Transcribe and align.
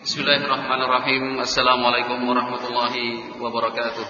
Bismillahirrahmanirrahim. 0.00 1.44
Assalamualaikum 1.44 2.24
warahmatullahi 2.24 3.36
wabarakatuh. 3.36 4.08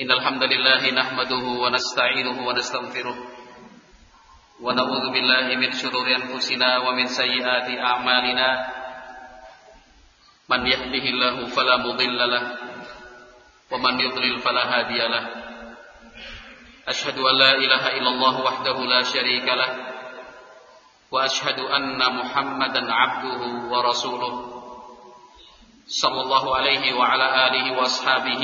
Innal 0.00 0.24
hamdalillah 0.24 0.80
nahmaduhu 0.88 1.60
wa 1.60 1.68
nasta'inuhu 1.68 2.40
wa 2.40 2.56
nastaghfiruh. 2.56 3.12
Wa 4.56 4.72
na'udzu 4.72 5.12
billahi 5.12 5.60
min 5.60 5.68
shururi 5.76 6.16
anfusina 6.16 6.80
wa 6.80 6.96
min 6.96 7.12
sayyiati 7.12 7.76
a'malina. 7.76 8.48
Man 10.48 10.64
yahdihillahu 10.64 11.44
fala 11.52 11.84
mudilla 11.84 12.24
lahu 12.24 12.56
wa 13.68 13.76
man 13.84 14.00
yudlil 14.00 14.40
fala 14.40 14.64
hadiya 14.64 15.12
lahu. 15.12 15.28
Ashhadu 16.88 17.20
an 17.20 17.36
la 17.36 17.52
ilaha 17.60 17.92
illallah 18.00 18.34
wahdahu 18.48 18.88
la 18.88 19.04
syarika 19.04 19.52
lahu 19.60 19.89
وأشهد 21.10 21.58
أن 21.58 21.98
محمدا 22.16 22.92
عبده 22.92 23.42
ورسوله 23.70 24.34
صلى 25.86 26.20
الله 26.20 26.56
عليه 26.56 26.94
وعلى 26.94 27.26
آله 27.46 27.78
وأصحابه 27.78 28.42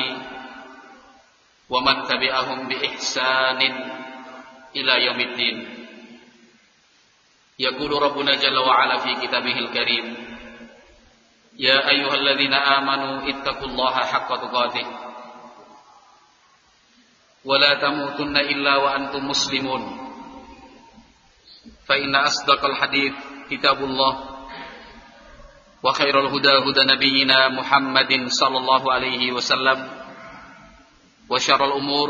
ومن 1.70 2.04
تبعهم 2.04 2.68
بإحسان 2.68 3.60
إلى 4.76 5.04
يوم 5.06 5.20
الدين. 5.20 5.56
يقول 7.58 8.02
ربنا 8.02 8.34
جل 8.34 8.58
وعلا 8.58 8.96
في 8.96 9.14
كتابه 9.26 9.58
الكريم 9.58 10.06
يا 11.58 11.88
أيها 11.88 12.14
الذين 12.14 12.54
آمنوا 12.54 13.30
اتقوا 13.30 13.68
الله 13.68 13.94
حق 13.94 14.28
تقاته 14.28 14.86
ولا 17.44 17.74
تموتن 17.74 18.36
إلا 18.36 18.76
وأنتم 18.76 19.28
مسلمون. 19.28 20.05
فإن 21.88 22.16
أصدق 22.16 22.64
الحديث 22.64 23.14
كتاب 23.50 23.78
الله 23.84 24.14
وخير 25.82 26.20
الهدى 26.20 26.54
هدى 26.66 26.82
نبينا 26.84 27.48
محمد 27.48 28.12
صلى 28.28 28.58
الله 28.58 28.92
عليه 28.92 29.32
وسلم 29.32 29.78
وشر 31.28 31.64
الأمور 31.64 32.08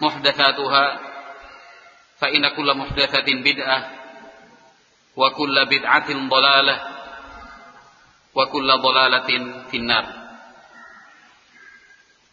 محدثاتها 0.00 1.00
فإن 2.18 2.48
كل 2.48 2.68
محدثة 2.76 3.28
بدعة 3.28 3.90
وكل 5.16 5.56
بدعة 5.66 6.08
ضلالة 6.28 6.76
وكل 8.34 8.68
ضلالة 8.68 9.28
في 9.70 9.76
النار. 9.76 10.06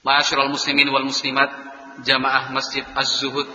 معاشر 0.04 0.44
المسلمين 0.44 0.90
والمسلمات 0.90 1.52
jamaah 2.02 2.50
Masjid 2.50 2.82
Az-Zuhud 2.98 3.46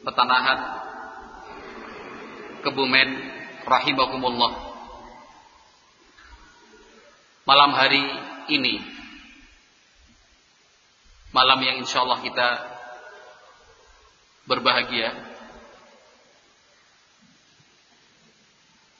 Petanahan 0.00 0.85
Kebumen 2.66 3.08
rahimakumullah. 3.62 4.52
Malam 7.46 7.70
hari 7.78 8.02
ini 8.50 8.82
malam 11.30 11.62
yang 11.62 11.78
insya 11.78 12.02
Allah 12.02 12.18
kita 12.26 12.48
berbahagia 14.50 15.14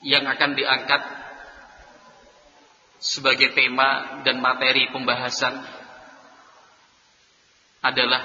yang 0.07 0.23
akan 0.31 0.51
diangkat 0.55 1.03
sebagai 3.03 3.51
tema 3.51 4.23
dan 4.23 4.39
materi 4.39 4.91
pembahasan 4.95 5.59
adalah 7.83 8.23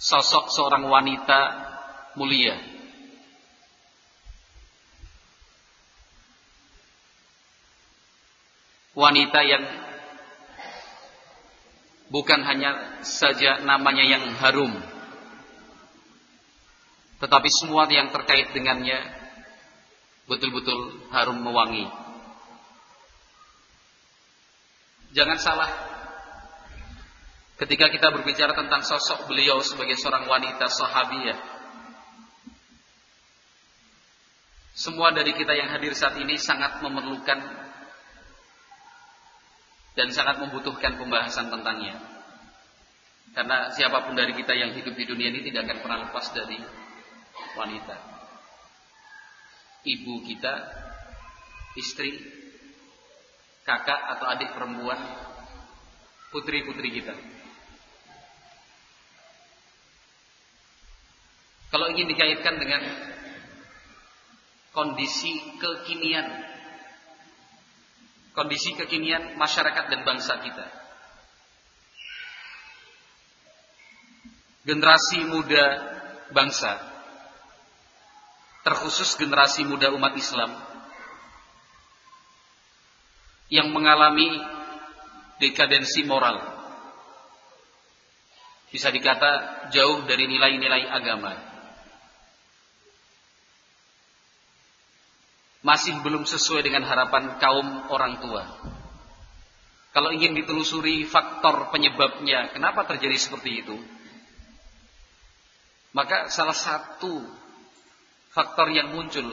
sosok 0.00 0.52
seorang 0.52 0.88
wanita 0.88 1.40
mulia 2.16 2.56
wanita 8.98 9.40
yang 9.46 9.64
bukan 12.10 12.42
hanya 12.42 12.98
saja 13.06 13.62
namanya 13.62 14.02
yang 14.02 14.26
harum 14.42 14.74
tetapi 17.18 17.48
semua 17.50 17.86
yang 17.90 18.10
terkait 18.14 18.54
dengannya 18.54 18.98
betul-betul 20.30 21.08
harum 21.10 21.40
mewangi. 21.40 21.88
Jangan 25.16 25.38
salah 25.40 25.70
ketika 27.58 27.90
kita 27.90 28.14
berbicara 28.14 28.54
tentang 28.54 28.86
sosok 28.86 29.26
beliau 29.26 29.58
sebagai 29.66 29.98
seorang 29.98 30.30
wanita 30.30 30.70
sahabiah 30.70 31.38
semua 34.78 35.10
dari 35.10 35.34
kita 35.34 35.58
yang 35.58 35.74
hadir 35.74 35.90
saat 35.90 36.14
ini 36.22 36.38
sangat 36.38 36.78
memerlukan 36.86 37.66
dan 39.98 40.14
sangat 40.14 40.38
membutuhkan 40.38 40.94
pembahasan 40.94 41.50
tentangnya. 41.50 41.98
Karena 43.34 43.74
siapa 43.74 44.06
pun 44.06 44.14
dari 44.14 44.30
kita 44.30 44.54
yang 44.54 44.70
hidup 44.78 44.94
di 44.94 45.02
dunia 45.10 45.34
ini 45.34 45.42
tidak 45.42 45.66
akan 45.66 45.78
pernah 45.82 45.98
lepas 46.06 46.26
dari 46.30 46.58
wanita. 47.58 47.96
Ibu 49.82 50.14
kita, 50.22 50.54
istri, 51.74 52.14
kakak 53.66 53.98
atau 54.14 54.26
adik 54.30 54.54
perempuan, 54.54 55.02
putri-putri 56.30 56.94
kita. 57.02 57.18
Kalau 61.74 61.90
ingin 61.90 62.06
dikaitkan 62.06 62.54
dengan 62.54 62.80
kondisi 64.70 65.58
kekinian 65.58 66.47
kondisi 68.38 68.78
kekinian 68.78 69.34
masyarakat 69.34 69.90
dan 69.90 70.06
bangsa 70.06 70.38
kita. 70.38 70.66
Generasi 74.62 75.26
muda 75.26 75.66
bangsa, 76.30 76.78
terkhusus 78.62 79.18
generasi 79.18 79.66
muda 79.66 79.90
umat 79.90 80.14
Islam, 80.14 80.54
yang 83.50 83.74
mengalami 83.74 84.38
dekadensi 85.42 86.06
moral. 86.06 86.38
Bisa 88.70 88.92
dikata 88.94 89.66
jauh 89.72 90.04
dari 90.06 90.30
nilai-nilai 90.30 90.86
agama. 90.86 91.47
Masih 95.68 96.00
belum 96.00 96.24
sesuai 96.24 96.64
dengan 96.64 96.88
harapan 96.88 97.36
kaum 97.36 97.92
orang 97.92 98.24
tua. 98.24 98.48
Kalau 99.92 100.08
ingin 100.16 100.32
ditelusuri 100.32 101.04
faktor 101.04 101.68
penyebabnya, 101.68 102.48
kenapa 102.56 102.88
terjadi 102.88 103.20
seperti 103.20 103.60
itu? 103.60 103.76
Maka 105.92 106.32
salah 106.32 106.56
satu 106.56 107.20
faktor 108.32 108.72
yang 108.72 108.96
muncul 108.96 109.28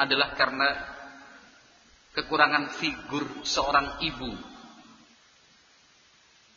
adalah 0.00 0.32
karena 0.32 0.80
kekurangan 2.16 2.72
figur 2.80 3.44
seorang 3.44 4.00
ibu. 4.00 4.32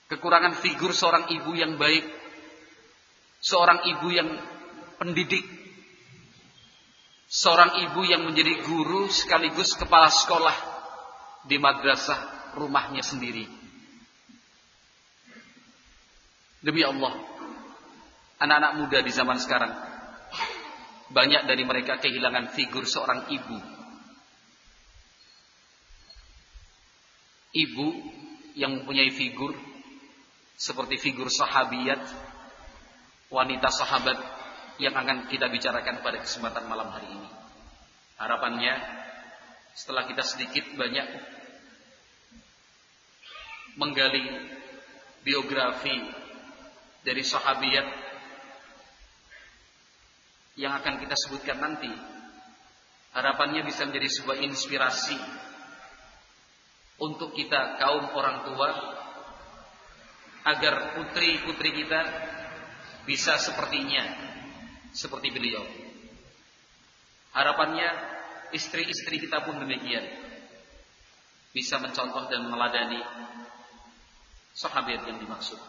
Kekurangan 0.08 0.56
figur 0.64 0.96
seorang 0.96 1.28
ibu 1.28 1.52
yang 1.60 1.76
baik. 1.76 2.08
Seorang 3.44 3.84
ibu 3.84 4.08
yang 4.16 4.32
pendidik 4.96 5.67
seorang 7.28 7.84
ibu 7.88 8.02
yang 8.08 8.24
menjadi 8.24 8.64
guru 8.64 9.12
sekaligus 9.12 9.76
kepala 9.76 10.08
sekolah 10.08 10.56
di 11.44 11.60
madrasah 11.60 12.52
rumahnya 12.56 13.04
sendiri. 13.04 13.48
Demi 16.64 16.82
Allah, 16.84 17.14
anak-anak 18.42 18.74
muda 18.82 19.00
di 19.04 19.12
zaman 19.14 19.38
sekarang 19.38 19.72
banyak 21.08 21.48
dari 21.48 21.64
mereka 21.64 22.00
kehilangan 22.00 22.52
figur 22.52 22.84
seorang 22.84 23.28
ibu. 23.32 23.60
Ibu 27.56 27.88
yang 28.60 28.82
mempunyai 28.82 29.12
figur 29.16 29.56
seperti 30.58 31.00
figur 31.00 31.32
sahabiat, 31.32 32.02
wanita 33.32 33.70
sahabat 33.72 34.37
yang 34.78 34.94
akan 34.94 35.26
kita 35.30 35.50
bicarakan 35.50 36.06
pada 36.06 36.22
kesempatan 36.22 36.70
malam 36.70 36.90
hari 36.94 37.10
ini. 37.10 37.30
Harapannya 38.18 38.74
setelah 39.78 40.06
kita 40.10 40.26
sedikit 40.26 40.66
banyak 40.74 41.06
menggali 43.78 44.26
biografi 45.22 45.94
dari 47.06 47.22
sahabiat 47.22 47.88
yang 50.58 50.74
akan 50.74 50.98
kita 50.98 51.14
sebutkan 51.14 51.62
nanti, 51.62 51.94
harapannya 53.14 53.62
bisa 53.62 53.86
menjadi 53.86 54.10
sebuah 54.10 54.38
inspirasi 54.42 55.18
untuk 56.98 57.38
kita 57.38 57.78
kaum 57.78 58.10
orang 58.18 58.50
tua 58.50 58.70
agar 60.50 60.98
putri-putri 60.98 61.86
kita 61.86 62.02
bisa 63.06 63.38
sepertinya 63.38 64.27
seperti 64.98 65.30
beliau. 65.30 65.62
Harapannya 67.38 67.86
istri-istri 68.50 69.22
kita 69.22 69.46
pun 69.46 69.62
demikian. 69.62 70.02
Bisa 71.54 71.78
mencontoh 71.78 72.26
dan 72.26 72.50
meladani 72.50 73.02
sahabat 74.58 75.06
yang 75.06 75.22
dimaksud. 75.22 75.62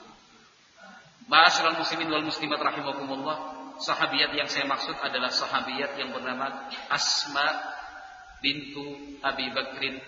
Ma'asyiral 1.29 1.77
muslimin 1.77 2.09
wal 2.09 2.25
muslimat 2.25 2.57
rahimakumullah, 2.57 3.37
sahabiat 3.85 4.33
yang 4.33 4.49
saya 4.49 4.65
maksud 4.65 4.97
adalah 4.97 5.29
sahabiat 5.29 5.93
yang 6.01 6.17
bernama 6.17 6.73
Asma 6.89 7.77
bintu 8.41 8.97
Abi 9.21 9.53
Bakrin 9.53 10.01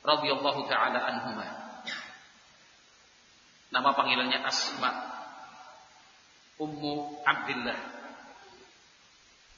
radhiyallahu 0.00 0.64
taala 0.64 0.96
anhuma. 0.96 1.48
Nama 3.68 3.90
panggilannya 3.92 4.40
Asma 4.48 5.19
Ummu 6.60 7.24
Abdullah. 7.24 7.80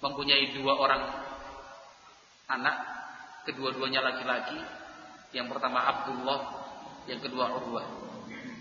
Mempunyai 0.02 0.54
dua 0.54 0.78
orang 0.78 1.02
anak, 2.46 2.76
kedua-duanya 3.50 4.02
laki-laki. 4.02 4.58
Yang 5.34 5.50
pertama 5.50 5.82
Abdullah, 5.82 6.40
yang 7.10 7.18
kedua 7.18 7.50
Urwah. 7.58 7.86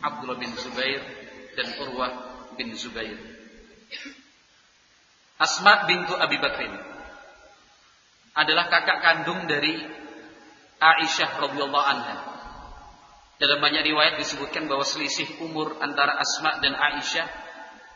Abdullah 0.02 0.38
bin 0.42 0.50
Zubair 0.58 1.02
dan 1.54 1.68
Urwah 1.86 2.12
bin 2.58 2.74
Zubair. 2.74 3.18
Asma 5.42 5.90
bintu 5.90 6.14
Abi 6.14 6.38
Bakrin 6.38 6.74
adalah 8.38 8.70
kakak 8.72 9.02
kandung 9.02 9.50
dari 9.50 9.74
Aisyah 10.82 11.30
radhiyallahu 11.42 11.88
anha. 11.90 12.18
Dalam 13.42 13.58
banyak 13.58 13.82
riwayat 13.90 14.22
disebutkan 14.22 14.70
bahwa 14.70 14.86
selisih 14.86 15.42
umur 15.42 15.82
antara 15.82 16.14
Asma 16.18 16.62
dan 16.62 16.78
Aisyah 16.78 17.26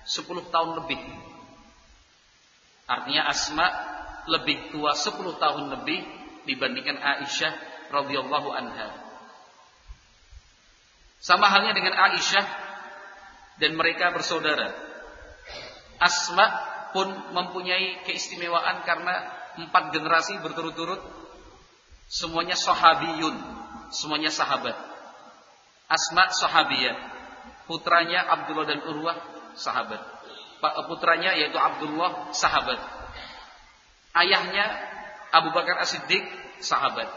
10 0.06 0.54
tahun 0.54 0.70
lebih. 0.86 1.02
Artinya 2.86 3.26
Asma 3.26 3.68
lebih 4.30 4.70
tua 4.70 4.94
10 4.94 5.18
tahun 5.42 5.64
lebih 5.74 6.00
dibandingkan 6.46 6.98
Aisyah 7.02 7.54
radhiyallahu 7.90 8.50
anha. 8.54 8.90
Sama 11.18 11.50
halnya 11.50 11.74
dengan 11.74 11.98
Aisyah 11.98 12.46
dan 13.58 13.74
mereka 13.74 14.14
bersaudara. 14.14 14.78
Asma 15.98 16.46
pun 16.94 17.10
mempunyai 17.34 18.06
keistimewaan 18.06 18.86
karena 18.86 19.16
empat 19.58 19.96
generasi 19.96 20.38
berturut-turut 20.44 21.02
semuanya 22.06 22.54
sahabiyun, 22.54 23.36
semuanya 23.90 24.30
sahabat. 24.30 24.76
Asma 25.90 26.30
sahabiyah, 26.30 26.98
putranya 27.66 28.26
Abdullah 28.30 28.68
dan 28.70 28.80
Urwah 28.86 29.35
sahabat. 29.56 30.02
Putranya 30.88 31.36
yaitu 31.36 31.58
Abdullah 31.60 32.32
sahabat. 32.32 32.80
Ayahnya 34.16 34.66
Abu 35.36 35.52
Bakar 35.52 35.84
As-Siddiq 35.84 36.24
sahabat. 36.64 37.08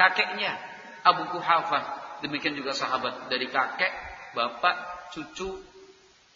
Kakeknya 0.00 0.56
Abu 1.04 1.28
Kuhafah 1.32 2.18
demikian 2.24 2.56
juga 2.56 2.72
sahabat 2.72 3.28
dari 3.28 3.46
kakek, 3.52 3.92
bapak, 4.32 4.76
cucu, 5.12 5.60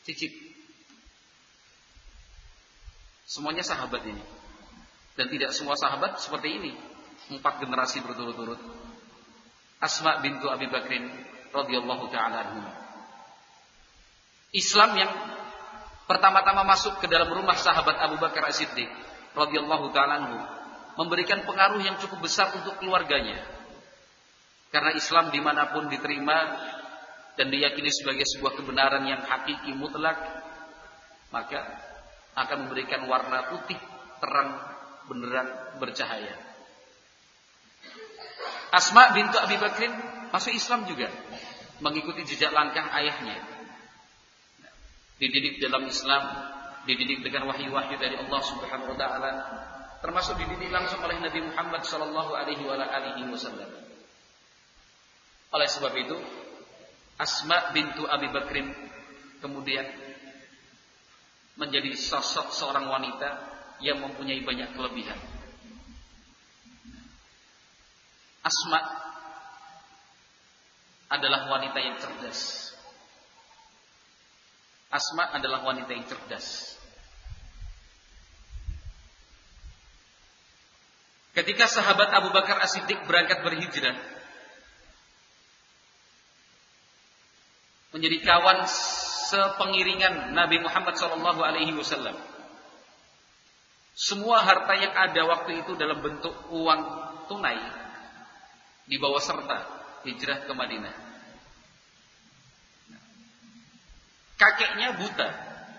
cicit. 0.04 0.32
Semuanya 3.24 3.62
sahabat 3.62 4.02
ini. 4.04 4.22
Dan 5.14 5.26
tidak 5.30 5.50
semua 5.54 5.74
sahabat 5.78 6.18
seperti 6.18 6.48
ini. 6.60 6.72
Empat 7.30 7.62
generasi 7.62 8.02
berturut-turut. 8.02 8.58
Asma 9.80 10.20
bintu 10.20 10.50
Abi 10.50 10.66
Bakrin 10.66 11.08
radhiyallahu 11.54 12.10
taala. 12.12 12.42
Islam 14.50 14.90
yang 14.98 15.12
pertama-tama 16.10 16.66
masuk 16.66 16.98
ke 16.98 17.06
dalam 17.06 17.30
rumah 17.30 17.54
sahabat 17.54 17.94
Abu 18.02 18.18
Bakar 18.18 18.50
As-Siddiq 18.50 18.90
radhiyallahu 19.30 19.94
taala 19.94 20.18
anhu 20.18 20.42
memberikan 20.98 21.46
pengaruh 21.46 21.78
yang 21.78 22.02
cukup 22.02 22.26
besar 22.26 22.50
untuk 22.50 22.82
keluarganya. 22.82 23.38
Karena 24.74 24.90
Islam 24.98 25.30
di 25.30 25.38
mana 25.38 25.70
pun 25.70 25.86
diterima 25.86 26.58
dan 27.38 27.46
diyakini 27.46 27.94
sebagai 27.94 28.26
sebuah 28.26 28.58
kebenaran 28.58 29.06
yang 29.06 29.22
hakiki 29.22 29.70
mutlak, 29.78 30.18
maka 31.30 31.62
akan 32.34 32.66
memberikan 32.66 33.06
warna 33.06 33.54
putih 33.54 33.78
terang 34.18 34.58
beneran 35.06 35.46
bercahaya. 35.78 36.34
Asma 38.74 39.14
bintu 39.14 39.38
Abi 39.38 39.58
Bakrin 39.62 39.94
masuk 40.34 40.54
Islam 40.54 40.90
juga, 40.90 41.06
mengikuti 41.78 42.26
jejak 42.26 42.50
langkah 42.50 42.86
ayahnya. 42.98 43.59
Dididik 45.20 45.60
dalam 45.60 45.84
Islam, 45.84 46.22
dididik 46.88 47.20
dengan 47.20 47.52
wahyu-wahyu 47.52 48.00
dari 48.00 48.16
Allah 48.16 48.40
Subhanahu 48.40 48.96
wa 48.96 48.98
taala, 48.98 49.30
termasuk 50.00 50.40
dididik 50.40 50.72
langsung 50.72 51.04
oleh 51.04 51.20
Nabi 51.20 51.44
Muhammad 51.44 51.84
sallallahu 51.84 52.32
alaihi 52.32 52.64
wasallam. 53.28 53.68
Oleh 55.50 55.68
sebab 55.68 55.92
itu, 55.92 56.16
Asma 57.20 57.76
bintu 57.76 58.08
Abi 58.08 58.32
Bakrin 58.32 58.72
kemudian 59.44 59.84
menjadi 61.60 61.92
sosok 61.92 62.48
seorang 62.56 62.88
wanita 62.88 63.28
yang 63.84 64.00
mempunyai 64.00 64.40
banyak 64.40 64.72
kelebihan. 64.72 65.20
Asma 68.40 68.80
adalah 71.12 71.50
wanita 71.52 71.76
yang 71.76 72.00
cerdas. 72.00 72.69
Asma 74.90 75.30
adalah 75.30 75.62
wanita 75.62 75.94
yang 75.94 76.02
cerdas. 76.04 76.74
Ketika 81.30 81.70
sahabat 81.70 82.10
Abu 82.10 82.34
Bakar 82.34 82.58
As-Siddiq 82.58 83.06
berangkat 83.06 83.46
berhijrah, 83.46 83.94
menjadi 87.94 88.18
kawan 88.22 88.66
sepengiringan 89.30 90.34
Nabi 90.34 90.62
Muhammad 90.62 90.94
SAW. 90.98 91.22
Alaihi 91.22 91.74
Wasallam. 91.74 92.18
Semua 93.94 94.42
harta 94.42 94.74
yang 94.78 94.94
ada 94.94 95.22
waktu 95.28 95.60
itu 95.62 95.76
dalam 95.76 96.00
bentuk 96.00 96.32
uang 96.50 96.80
tunai 97.26 97.58
dibawa 98.90 99.22
serta 99.22 99.66
hijrah 100.06 100.46
ke 100.46 100.52
Madinah. 100.54 101.09
Kakeknya 104.40 104.96
buta, 104.96 105.28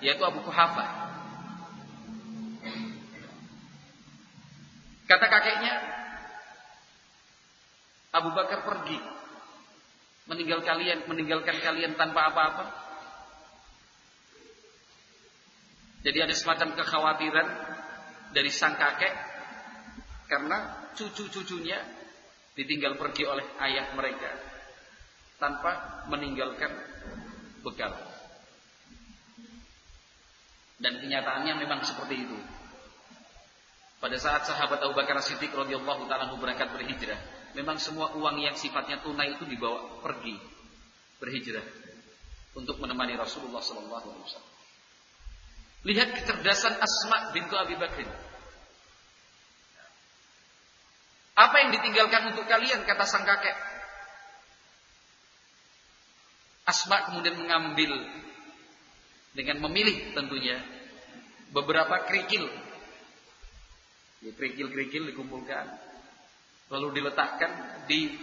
yaitu 0.06 0.22
Abu 0.22 0.46
Kuhafa. 0.46 0.86
Kata 5.10 5.26
kakeknya, 5.26 5.74
Abu 8.14 8.30
Bakar 8.38 8.62
pergi 8.62 9.02
meninggal 10.30 10.62
kalian 10.62 11.10
meninggalkan 11.10 11.58
kalian 11.58 11.98
tanpa 11.98 12.30
apa-apa? 12.30 12.66
Jadi 16.06 16.18
ada 16.22 16.36
semacam 16.38 16.78
kekhawatiran 16.78 17.48
dari 18.34 18.50
sang 18.54 18.78
kakek 18.78 19.14
karena 20.30 20.90
cucu-cucunya 20.98 21.78
ditinggal 22.56 22.98
pergi 22.98 23.24
oleh 23.26 23.46
ayah 23.64 23.90
mereka 23.98 24.32
tanpa 25.42 26.06
meninggalkan 26.10 26.72
bekal. 27.66 28.11
Dan 30.82 30.98
kenyataannya 30.98 31.54
memang 31.62 31.86
seperti 31.86 32.26
itu. 32.26 32.38
Pada 34.02 34.18
saat 34.18 34.50
sahabat 34.50 34.82
Abu 34.82 34.98
Bakar 34.98 35.22
Siddiq 35.22 35.54
radhiyallahu 35.54 36.10
taala 36.10 36.34
berangkat 36.34 36.74
berhijrah, 36.74 37.22
memang 37.54 37.78
semua 37.78 38.18
uang 38.18 38.42
yang 38.42 38.58
sifatnya 38.58 38.98
tunai 39.06 39.38
itu 39.38 39.46
dibawa 39.46 40.02
pergi 40.02 40.42
berhijrah 41.22 41.62
untuk 42.58 42.82
menemani 42.82 43.14
Rasulullah 43.14 43.62
sallallahu 43.62 44.10
alaihi 44.10 44.26
wasallam. 44.26 44.54
Lihat 45.86 46.10
kecerdasan 46.18 46.82
Asma 46.82 47.30
bintu 47.30 47.54
Abi 47.54 47.78
Bakr. 47.78 48.10
Apa 51.38 51.56
yang 51.62 51.70
ditinggalkan 51.78 52.34
untuk 52.34 52.50
kalian 52.50 52.82
kata 52.82 53.06
sang 53.06 53.26
kakek? 53.26 53.54
Asma 56.66 57.06
kemudian 57.10 57.38
mengambil 57.38 58.02
dengan 59.32 59.64
memilih 59.68 60.16
tentunya 60.16 60.60
beberapa 61.52 62.04
kerikil. 62.08 62.48
Ya, 64.22 64.32
kerikil-kerikil 64.38 65.10
dikumpulkan 65.12 65.66
lalu 66.72 67.04
diletakkan 67.04 67.52
di 67.90 68.16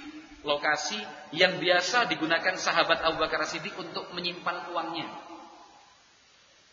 lokasi 0.47 0.97
yang 1.37 1.61
biasa 1.61 2.09
digunakan 2.09 2.57
sahabat 2.57 3.05
Abu 3.05 3.21
Bakar 3.21 3.45
Siddiq 3.45 3.77
untuk 3.77 4.09
menyimpan 4.15 4.73
uangnya. 4.73 5.09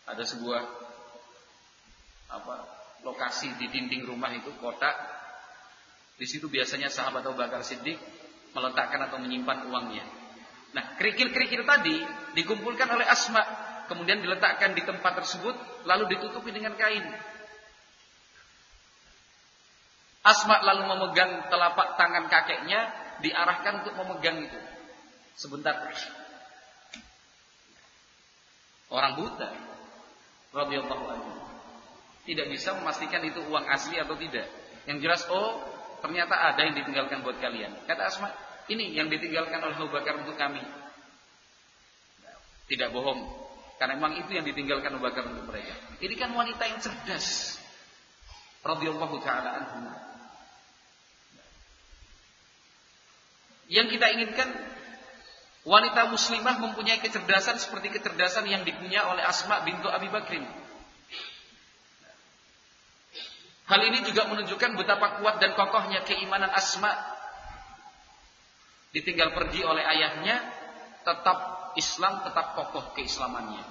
Ada 0.06 0.22
sebuah 0.22 0.62
apa 2.26 2.56
lokasi 3.02 3.54
di 3.60 3.66
dinding 3.68 4.06
rumah 4.08 4.32
itu 4.32 4.54
kotak. 4.62 4.94
Di 6.16 6.24
situ 6.24 6.48
biasanya 6.48 6.88
sahabat 6.88 7.26
Abu 7.26 7.36
Bakar 7.36 7.60
Siddiq 7.60 7.98
meletakkan 8.56 9.04
atau 9.10 9.20
menyimpan 9.20 9.68
uangnya. 9.68 10.06
Nah, 10.72 10.96
kerikil-kerikil 10.96 11.68
tadi 11.68 12.00
dikumpulkan 12.32 12.88
oleh 12.88 13.04
Asma, 13.04 13.44
kemudian 13.86 14.22
diletakkan 14.22 14.74
di 14.74 14.82
tempat 14.82 15.22
tersebut, 15.22 15.54
lalu 15.86 16.14
ditutupi 16.14 16.50
dengan 16.54 16.74
kain. 16.74 17.02
Asma 20.26 20.58
lalu 20.58 20.90
memegang 20.90 21.46
telapak 21.46 21.94
tangan 21.94 22.26
kakeknya, 22.26 22.90
diarahkan 23.22 23.86
untuk 23.86 23.94
memegang 23.94 24.42
itu. 24.42 24.58
Sebentar. 25.38 25.86
Orang 28.90 29.14
buta. 29.22 29.50
Radhiyallahu. 30.50 31.46
Tidak 32.26 32.46
bisa 32.50 32.74
memastikan 32.74 33.22
itu 33.22 33.38
uang 33.46 33.70
asli 33.70 34.02
atau 34.02 34.18
tidak. 34.18 34.50
Yang 34.90 34.98
jelas, 35.06 35.22
oh 35.30 35.62
ternyata 36.02 36.34
ada 36.34 36.58
yang 36.66 36.74
ditinggalkan 36.74 37.22
buat 37.22 37.38
kalian. 37.38 37.86
Kata 37.86 38.02
Asma, 38.10 38.34
ini 38.66 38.98
yang 38.98 39.06
ditinggalkan 39.06 39.62
oleh 39.62 39.78
Abu 39.78 39.94
Bakar 39.94 40.18
untuk 40.18 40.34
kami. 40.34 40.62
Tidak 42.66 42.90
bohong. 42.90 43.45
Karena 43.76 44.00
memang 44.00 44.16
itu 44.16 44.32
yang 44.32 44.44
ditinggalkan 44.48 44.96
Abu 44.96 45.04
Bakar 45.04 45.28
untuk 45.28 45.52
mereka. 45.52 45.76
Ini 46.00 46.14
kan 46.16 46.32
wanita 46.32 46.64
yang 46.64 46.80
cerdas. 46.80 47.60
Radhiyallahu 48.64 49.16
taala 49.20 49.50
anhu. 49.62 49.78
Yang 53.66 53.98
kita 53.98 54.06
inginkan 54.16 54.48
wanita 55.66 56.08
muslimah 56.08 56.62
mempunyai 56.62 57.02
kecerdasan 57.02 57.58
seperti 57.58 57.90
kecerdasan 57.98 58.46
yang 58.46 58.62
dipunya 58.62 59.04
oleh 59.10 59.26
Asma 59.26 59.60
bintu 59.66 59.90
Abi 59.90 60.08
Bakrin. 60.08 60.46
Hal 63.66 63.82
ini 63.82 64.06
juga 64.06 64.30
menunjukkan 64.30 64.78
betapa 64.78 65.18
kuat 65.18 65.42
dan 65.42 65.58
kokohnya 65.58 66.06
keimanan 66.06 66.54
Asma. 66.54 66.94
Ditinggal 68.94 69.34
pergi 69.34 69.66
oleh 69.66 69.82
ayahnya, 69.82 70.38
tetap 71.06 71.38
Islam 71.78 72.26
tetap 72.26 72.58
kokoh 72.58 72.90
keislamannya. 72.98 73.62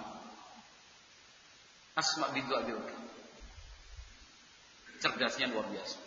Asma 2.00 2.32
bintu 2.32 2.56
Abi 2.56 2.72
Bakar. 2.72 3.01
Cerdasnya 5.04 5.51
luar 5.51 5.68
biasa. 5.68 6.00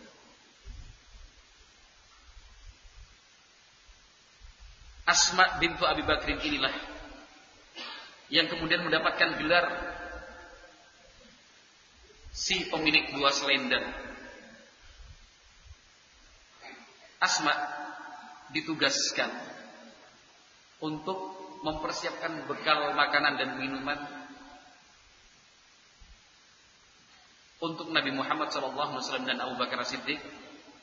Asma 5.08 5.60
bintu 5.60 5.84
Abi 5.84 6.04
Bakrin 6.04 6.40
inilah 6.40 6.72
yang 8.28 8.48
kemudian 8.48 8.84
mendapatkan 8.84 9.40
gelar 9.40 9.64
si 12.32 12.68
pemilik 12.68 13.08
dua 13.16 13.32
selendang. 13.32 13.88
Asma 17.18 17.56
ditugaskan 18.52 19.47
untuk 20.78 21.18
mempersiapkan 21.66 22.46
bekal 22.46 22.94
makanan 22.94 23.34
dan 23.34 23.50
minuman 23.58 23.98
untuk 27.58 27.90
Nabi 27.90 28.14
Muhammad 28.14 28.54
SAW 28.54 29.26
dan 29.26 29.42
Abu 29.42 29.58
Bakar 29.58 29.82
Siddiq 29.82 30.22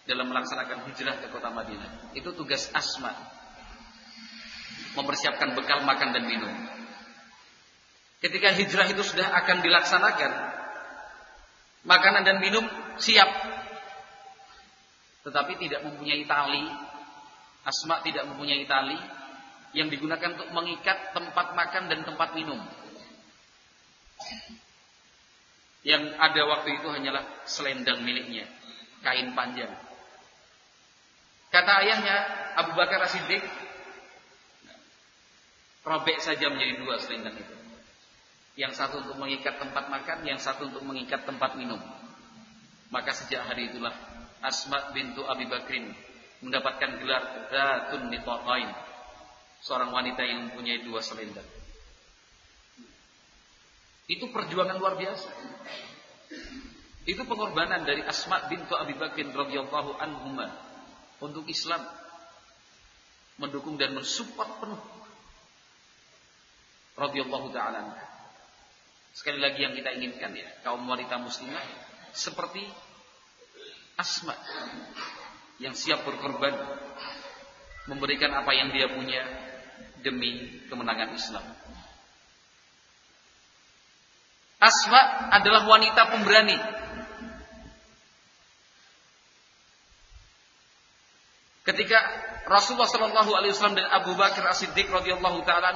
dalam 0.03 0.27
melaksanakan 0.27 0.83
hijrah 0.91 1.15
ke 1.23 1.31
kota 1.31 1.47
Madinah. 1.49 2.11
Itu 2.11 2.35
tugas 2.35 2.67
Asma. 2.75 3.15
Mempersiapkan 4.99 5.55
bekal 5.55 5.83
makan 5.87 6.11
dan 6.11 6.23
minum. 6.27 6.51
Ketika 8.19 8.51
hijrah 8.55 8.87
itu 8.91 9.03
sudah 9.03 9.27
akan 9.27 9.59
dilaksanakan, 9.63 10.31
makanan 11.83 12.23
dan 12.27 12.37
minum 12.43 12.63
siap. 12.99 13.27
Tetapi 15.23 15.59
tidak 15.63 15.83
mempunyai 15.83 16.23
tali. 16.27 16.63
Asma 17.65 18.03
tidak 18.05 18.29
mempunyai 18.29 18.67
tali 18.69 18.99
yang 19.75 19.91
digunakan 19.91 20.39
untuk 20.39 20.49
mengikat 20.55 21.11
tempat 21.11 21.51
makan 21.51 21.83
dan 21.91 21.99
tempat 22.07 22.31
minum. 22.31 22.57
Yang 25.83 26.15
ada 26.17 26.41
waktu 26.49 26.81
itu 26.81 26.87
hanyalah 26.89 27.23
selendang 27.45 28.01
miliknya, 28.01 28.47
kain 29.03 29.35
panjang. 29.35 29.69
Kata 31.51 31.71
ayahnya 31.85 32.15
Abu 32.57 32.73
Bakar 32.73 33.03
As-Siddiq, 33.05 33.43
robek 35.85 36.17
saja 36.23 36.49
menjadi 36.49 36.81
dua 36.81 36.95
selendang 36.97 37.35
itu. 37.37 37.55
Yang 38.55 38.79
satu 38.79 39.03
untuk 39.03 39.19
mengikat 39.19 39.59
tempat 39.59 39.91
makan, 39.91 40.23
yang 40.23 40.39
satu 40.39 40.71
untuk 40.71 40.87
mengikat 40.87 41.27
tempat 41.27 41.59
minum. 41.59 41.77
Maka 42.89 43.11
sejak 43.11 43.43
hari 43.43 43.75
itulah 43.75 43.91
Asma 44.39 44.95
bintu 44.95 45.27
Abi 45.27 45.45
Bakrin 45.51 45.91
mendapatkan 46.39 47.01
gelar 47.01 47.51
Zatun 47.51 48.07
Nitaqain 48.07 48.94
seorang 49.65 49.89
wanita 49.89 50.21
yang 50.21 50.49
mempunyai 50.49 50.85
dua 50.85 51.01
selendang. 51.01 51.47
Itu 54.05 54.29
perjuangan 54.29 54.77
luar 54.77 54.93
biasa. 55.01 55.29
Itu 57.09 57.25
pengorbanan 57.25 57.81
dari 57.81 58.05
Asma 58.05 58.45
bintu 58.45 58.77
Abi 58.77 58.93
Bakr 58.93 59.33
radhiyallahu 59.33 59.97
anhuma 59.97 60.53
untuk 61.17 61.49
Islam 61.49 61.81
mendukung 63.41 63.81
dan 63.81 63.97
mensupport 63.97 64.61
penuh 64.61 64.81
radhiyallahu 66.95 67.49
taala 67.51 67.93
Sekali 69.15 69.39
lagi 69.39 69.63
yang 69.63 69.71
kita 69.71 69.95
inginkan 69.95 70.35
ya, 70.35 70.47
kaum 70.59 70.83
wanita 70.83 71.15
muslimah 71.15 71.63
seperti 72.11 72.67
Asma 73.95 74.35
yang 75.63 75.71
siap 75.71 76.03
berkorban 76.03 76.51
memberikan 77.87 78.33
apa 78.35 78.51
yang 78.51 78.75
dia 78.75 78.91
punya 78.91 79.23
demi 80.05 80.61
kemenangan 80.69 81.17
Islam. 81.17 81.45
Asma 84.61 85.29
adalah 85.33 85.65
wanita 85.67 86.01
pemberani. 86.13 86.57
Ketika 91.65 91.97
Rasulullah 92.45 92.85
Shallallahu 92.85 93.31
Alaihi 93.33 93.57
Wasallam 93.57 93.77
dan 93.77 93.89
Abu 93.89 94.13
Bakar 94.13 94.45
As 94.45 94.61
Siddiq 94.61 94.85
radhiyallahu 94.85 95.41
taala 95.49 95.73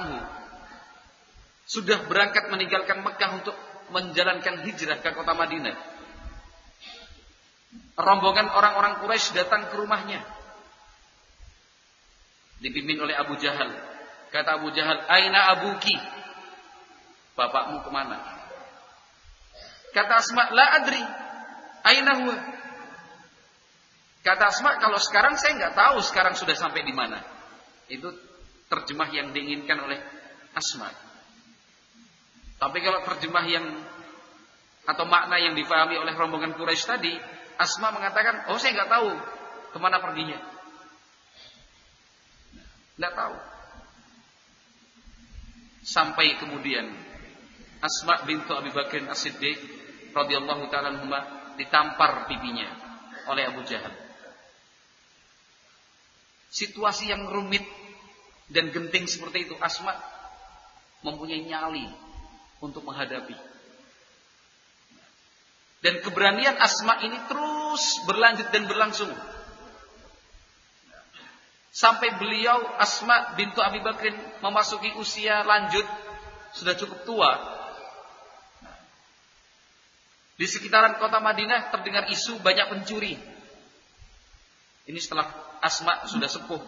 sudah 1.66 2.06
berangkat 2.06 2.46
meninggalkan 2.46 3.02
Mekah 3.02 3.42
untuk 3.42 3.56
menjalankan 3.90 4.62
hijrah 4.62 5.02
ke 5.02 5.10
kota 5.10 5.34
Madinah. 5.34 5.74
Rombongan 7.98 8.54
orang-orang 8.54 9.02
Quraisy 9.02 9.34
datang 9.34 9.66
ke 9.66 9.74
rumahnya. 9.78 10.22
Dipimpin 12.62 13.02
oleh 13.02 13.18
Abu 13.18 13.34
Jahal 13.38 13.89
Kata 14.30 14.62
Abu 14.62 14.70
Jahal, 14.70 15.02
Aina 15.10 15.58
abuki? 15.58 15.94
Bapakmu 17.34 17.82
ke 17.82 17.90
mana? 17.90 18.18
Kata 19.90 20.22
Asma, 20.22 20.54
La 20.54 20.66
adri. 20.82 21.02
Aina 21.82 22.12
huwa? 22.22 22.36
Kata 24.22 24.44
Asma, 24.54 24.78
kalau 24.78 25.02
sekarang 25.02 25.34
saya 25.34 25.58
nggak 25.58 25.74
tahu 25.74 25.98
sekarang 26.06 26.38
sudah 26.38 26.54
sampai 26.54 26.86
di 26.86 26.94
mana. 26.94 27.18
Itu 27.90 28.14
terjemah 28.70 29.10
yang 29.10 29.34
diinginkan 29.34 29.82
oleh 29.82 29.98
Asma. 30.54 30.94
Tapi 32.60 32.78
kalau 32.84 33.02
terjemah 33.02 33.44
yang 33.50 33.66
atau 34.86 35.04
makna 35.06 35.40
yang 35.42 35.58
difahami 35.58 35.98
oleh 35.98 36.14
rombongan 36.14 36.54
Quraisy 36.54 36.86
tadi, 36.86 37.12
Asma 37.58 37.90
mengatakan, 37.90 38.46
oh 38.52 38.58
saya 38.62 38.78
nggak 38.78 38.90
tahu 38.94 39.10
ke 39.74 39.78
mana 39.82 39.98
perginya. 39.98 40.38
Nggak 43.00 43.14
tahu. 43.16 43.49
Sampai 45.80 46.36
kemudian 46.36 46.84
Asma 47.80 48.20
bintu 48.28 48.52
Abi 48.52 48.68
Bakr 48.68 49.08
As-Siddiq 49.08 49.56
radhiyallahu 50.12 50.68
taala 50.68 50.92
ditampar 51.56 52.28
pipinya 52.28 52.68
oleh 53.32 53.48
Abu 53.48 53.64
Jahal. 53.64 53.92
Situasi 56.50 57.08
yang 57.08 57.30
rumit 57.30 57.64
dan 58.50 58.68
genting 58.74 59.06
seperti 59.08 59.48
itu 59.48 59.54
Asma 59.62 59.96
mempunyai 61.00 61.46
nyali 61.46 61.88
untuk 62.60 62.84
menghadapi. 62.84 63.36
Dan 65.80 66.04
keberanian 66.04 66.60
Asma 66.60 67.00
ini 67.00 67.16
terus 67.24 68.04
berlanjut 68.04 68.52
dan 68.52 68.68
berlangsung 68.68 69.08
Sampai 71.70 72.18
beliau 72.18 72.58
Asma 72.82 73.38
bintu 73.38 73.62
Abi 73.62 73.78
Bakrin 73.78 74.18
memasuki 74.42 74.90
usia 74.98 75.46
lanjut 75.46 75.86
sudah 76.50 76.74
cukup 76.74 77.06
tua. 77.06 77.32
Di 80.34 80.48
sekitaran 80.50 80.98
kota 80.98 81.22
Madinah 81.22 81.70
terdengar 81.70 82.10
isu 82.10 82.42
banyak 82.42 82.66
pencuri. 82.74 83.14
Ini 84.90 84.98
setelah 84.98 85.30
Asma 85.62 86.10
sudah 86.10 86.26
sepuh. 86.26 86.58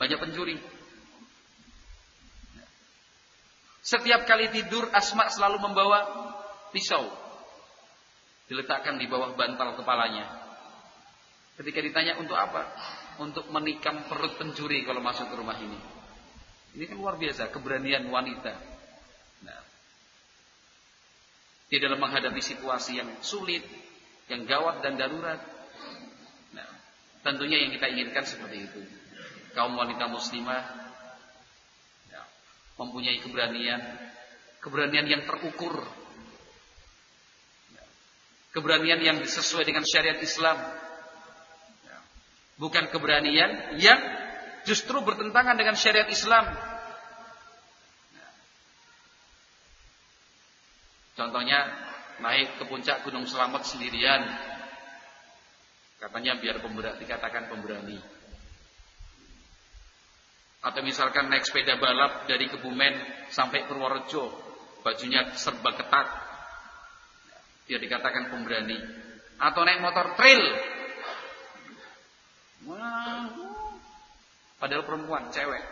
Banyak 0.00 0.16
pencuri. 0.22 0.56
Setiap 3.84 4.24
kali 4.24 4.48
tidur 4.48 4.88
Asma 4.96 5.28
selalu 5.28 5.60
membawa 5.60 6.08
pisau. 6.72 7.04
Diletakkan 8.48 8.96
di 8.96 9.04
bawah 9.04 9.36
bantal 9.36 9.76
kepalanya. 9.76 10.24
Ketika 11.60 11.84
ditanya 11.84 12.16
untuk 12.16 12.38
apa? 12.38 12.64
Untuk 13.18 13.50
menikam 13.50 14.06
perut 14.06 14.38
pencuri 14.38 14.86
kalau 14.86 15.02
masuk 15.02 15.28
ke 15.30 15.34
rumah 15.34 15.58
ini. 15.58 15.78
Ini 16.78 16.84
kan 16.86 16.96
luar 16.98 17.18
biasa 17.18 17.50
keberanian 17.50 18.06
wanita. 18.06 18.54
Nah, 19.42 19.60
di 21.66 21.76
dalam 21.82 21.98
menghadapi 21.98 22.38
situasi 22.38 23.02
yang 23.02 23.10
sulit, 23.20 23.66
yang 24.30 24.46
gawat 24.46 24.80
dan 24.84 24.94
darurat, 24.94 25.58
Tentunya 27.28 27.60
yang 27.60 27.70
kita 27.74 27.86
inginkan 27.90 28.24
seperti 28.24 28.64
itu. 28.64 28.80
Kaum 29.52 29.74
wanita 29.74 30.06
muslimah 30.06 30.64
ya, 32.08 32.22
mempunyai 32.78 33.18
keberanian, 33.18 33.80
keberanian 34.64 35.06
yang 35.08 35.22
terukur, 35.26 35.82
ya, 37.74 37.84
keberanian 38.54 39.00
yang 39.02 39.18
sesuai 39.20 39.66
dengan 39.66 39.82
syariat 39.82 40.16
Islam, 40.22 40.56
bukan 42.58 42.90
keberanian 42.90 43.78
yang 43.78 43.98
justru 44.66 44.98
bertentangan 45.00 45.56
dengan 45.56 45.78
syariat 45.78 46.10
Islam. 46.10 46.44
Contohnya 51.18 51.66
naik 52.22 52.62
ke 52.62 52.64
puncak 52.66 53.02
Gunung 53.02 53.26
Selamat 53.26 53.66
sendirian. 53.66 54.22
Katanya 55.98 56.38
biar 56.38 56.62
pemberani, 56.62 57.02
dikatakan 57.02 57.50
pemberani. 57.50 57.98
Atau 60.62 60.82
misalkan 60.86 61.26
naik 61.26 61.46
sepeda 61.46 61.78
balap 61.78 62.30
dari 62.30 62.46
Kebumen 62.46 62.94
sampai 63.34 63.66
Purworejo, 63.66 64.30
bajunya 64.86 65.34
serba 65.34 65.74
ketat. 65.74 66.06
Biar 67.66 67.82
dikatakan 67.82 68.30
pemberani. 68.30 68.78
Atau 69.42 69.66
naik 69.66 69.82
motor 69.82 70.14
trail. 70.14 70.42
Padahal 74.58 74.84
perempuan, 74.84 75.30
cewek. 75.30 75.64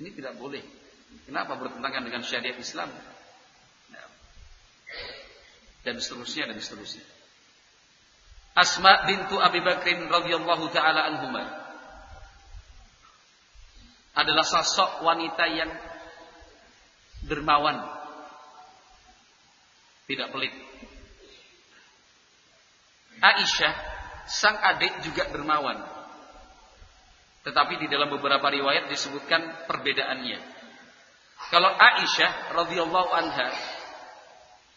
Ini 0.00 0.08
tidak 0.16 0.40
boleh. 0.40 0.64
Kenapa 1.28 1.60
bertentangan 1.60 2.02
dengan 2.08 2.24
syariat 2.24 2.56
Islam? 2.56 2.88
dan 5.82 5.98
seterusnya 5.98 6.50
dan 6.50 6.58
seterusnya. 6.62 7.04
Asma 8.54 9.08
bintu 9.08 9.40
Abi 9.40 9.60
Bakrin 9.64 10.06
radhiyallahu 10.06 10.70
taala 10.70 11.08
anhuma 11.10 11.44
adalah 14.12 14.44
sosok 14.44 15.00
wanita 15.02 15.44
yang 15.48 15.72
dermawan, 17.24 17.80
tidak 20.04 20.28
pelit. 20.36 20.52
Aisyah, 23.22 23.74
sang 24.28 24.58
adik 24.58 25.00
juga 25.06 25.30
dermawan. 25.32 25.80
Tetapi 27.42 27.74
di 27.82 27.86
dalam 27.90 28.06
beberapa 28.10 28.46
riwayat 28.46 28.86
disebutkan 28.86 29.66
perbedaannya. 29.66 30.38
Kalau 31.50 31.68
Aisyah 31.74 32.54
radhiyallahu 32.54 33.10
anha 33.10 33.50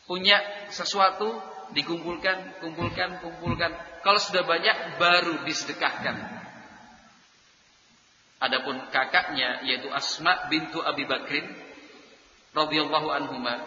punya 0.09 0.41
sesuatu 0.73 1.37
dikumpulkan, 1.77 2.61
kumpulkan, 2.61 3.21
kumpulkan. 3.21 3.71
Kalau 4.01 4.17
sudah 4.17 4.41
banyak 4.45 4.97
baru 4.97 5.45
disedekahkan. 5.45 6.41
Adapun 8.41 8.81
kakaknya 8.89 9.63
yaitu 9.65 9.89
Asma 9.93 10.49
bintu 10.49 10.81
Abi 10.81 11.05
Bakrin 11.05 11.45
radhiyallahu 12.53 13.09
anhuma 13.13 13.61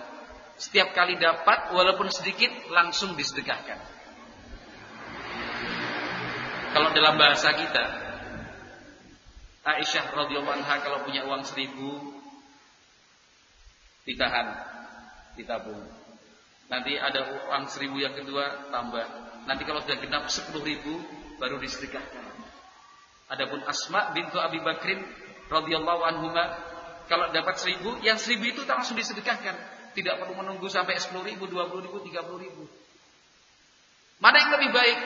setiap 0.58 0.90
kali 0.90 1.14
dapat 1.16 1.70
walaupun 1.70 2.10
sedikit 2.10 2.50
langsung 2.74 3.14
disedekahkan. 3.14 3.78
Kalau 6.74 6.90
dalam 6.92 7.14
bahasa 7.14 7.54
kita 7.54 8.07
Aisyah 9.68 10.16
radhiyallahu 10.16 10.64
anha 10.64 10.80
kalau 10.80 11.04
punya 11.04 11.28
uang 11.28 11.44
seribu 11.44 12.16
ditahan, 14.08 14.56
ditabung. 15.36 15.84
Nanti 16.72 16.96
ada 16.96 17.44
uang 17.52 17.68
seribu 17.68 18.00
yang 18.00 18.16
kedua 18.16 18.72
tambah. 18.72 19.04
Nanti 19.44 19.68
kalau 19.68 19.84
sudah 19.84 20.00
genap 20.00 20.24
sepuluh 20.32 20.64
ribu 20.64 20.96
baru 21.36 21.60
disedekahkan. 21.60 22.24
Adapun 23.28 23.60
Asma 23.68 24.16
bintu 24.16 24.40
Abi 24.40 24.56
Bakrin 24.64 25.04
radhiyallahu 25.52 26.00
anhuma 26.00 26.48
kalau 27.08 27.28
dapat 27.32 27.56
seribu, 27.56 28.00
yang 28.04 28.20
seribu 28.20 28.52
itu 28.52 28.64
langsung 28.68 28.96
disedekahkan. 28.96 29.56
Tidak 29.96 30.14
perlu 30.20 30.36
menunggu 30.36 30.68
sampai 30.68 31.00
sepuluh 31.00 31.24
ribu, 31.24 31.48
dua 31.48 31.68
puluh 31.68 31.88
ribu, 31.88 32.04
tiga 32.04 32.24
puluh 32.24 32.44
ribu. 32.44 32.64
Mana 34.20 34.36
yang 34.44 34.52
lebih 34.60 34.70
baik? 34.76 34.98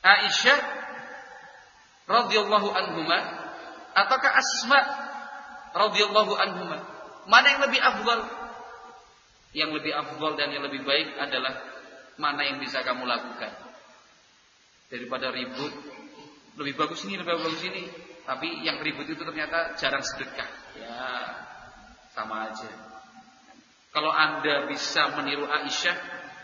Aisyah 0.00 0.79
radhiyallahu 2.10 2.68
anhuma 2.74 3.18
ataukah 3.94 4.32
Asma 4.34 4.80
radhiyallahu 5.78 6.34
anhuma? 6.34 6.82
Mana 7.30 7.46
yang 7.54 7.62
lebih 7.70 7.78
afdal? 7.78 8.40
yang 9.50 9.74
lebih 9.74 9.90
afdol 9.90 10.38
dan 10.38 10.54
yang 10.54 10.62
lebih 10.62 10.86
baik 10.86 11.18
adalah 11.18 11.58
mana 12.20 12.46
yang 12.46 12.62
bisa 12.62 12.86
kamu 12.86 13.02
lakukan. 13.02 13.50
Daripada 14.90 15.30
ribut, 15.34 15.74
lebih 16.58 16.74
bagus 16.78 17.02
ini, 17.06 17.18
lebih 17.18 17.38
bagus 17.38 17.62
ini. 17.66 17.84
Tapi 18.26 18.62
yang 18.62 18.78
ribut 18.78 19.10
itu 19.10 19.18
ternyata 19.18 19.74
jarang 19.74 20.02
sedekah. 20.06 20.50
Ya, 20.78 21.06
sama 22.14 22.50
aja. 22.50 22.70
Kalau 23.90 24.12
Anda 24.14 24.70
bisa 24.70 25.18
meniru 25.18 25.50
Aisyah, 25.50 25.96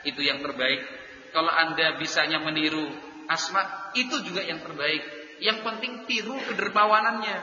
itu 0.02 0.18
yang 0.22 0.42
terbaik. 0.42 0.82
Kalau 1.30 1.50
Anda 1.50 1.94
bisanya 1.98 2.42
meniru 2.42 2.90
Asma, 3.30 3.90
itu 3.94 4.18
juga 4.26 4.42
yang 4.42 4.62
terbaik. 4.62 5.02
Yang 5.42 5.58
penting 5.64 5.92
tiru 6.08 6.36
kedermawanannya. 6.48 7.38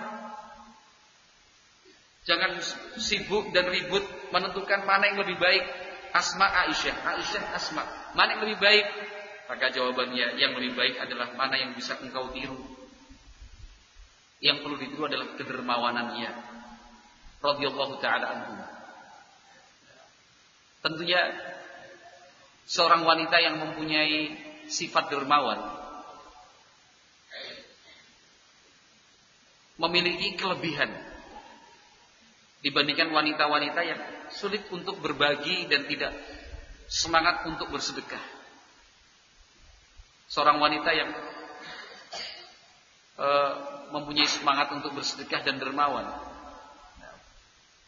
Jangan 2.24 2.52
sibuk 2.98 3.52
dan 3.52 3.68
ribut 3.68 4.02
menentukan 4.32 4.88
mana 4.88 5.12
yang 5.12 5.20
lebih 5.22 5.38
baik. 5.38 5.64
Asma 6.14 6.46
Aisyah, 6.66 6.96
Aisyah 7.04 7.44
Asma. 7.58 7.84
Mana 8.14 8.38
yang 8.38 8.42
lebih 8.48 8.62
baik? 8.62 8.86
Maka 9.50 9.74
jawabannya 9.76 10.40
yang 10.40 10.56
lebih 10.56 10.74
baik 10.78 10.96
adalah 11.04 11.36
mana 11.36 11.60
yang 11.60 11.76
bisa 11.76 12.00
engkau 12.00 12.32
tiru. 12.32 12.58
Yang 14.40 14.64
perlu 14.64 14.76
ditiru 14.80 15.04
adalah 15.10 15.36
kedermawanannya. 15.36 16.32
Radhiyallahu 17.44 18.00
taala 18.00 18.26
anhu. 18.30 18.56
Tentunya 20.80 21.22
seorang 22.64 23.04
wanita 23.04 23.40
yang 23.44 23.60
mempunyai 23.60 24.36
sifat 24.72 25.12
dermawan 25.12 25.83
memiliki 29.94 30.34
kelebihan 30.34 30.90
dibandingkan 32.66 33.14
wanita-wanita 33.14 33.82
yang 33.86 34.02
sulit 34.34 34.66
untuk 34.74 34.98
berbagi 34.98 35.70
dan 35.70 35.86
tidak 35.86 36.18
semangat 36.90 37.46
untuk 37.46 37.70
bersedekah. 37.70 38.26
Seorang 40.34 40.58
wanita 40.58 40.90
yang 40.98 41.14
e, 43.22 43.28
mempunyai 43.94 44.26
semangat 44.26 44.74
untuk 44.74 44.98
bersedekah 44.98 45.46
dan 45.46 45.62
dermawan 45.62 46.10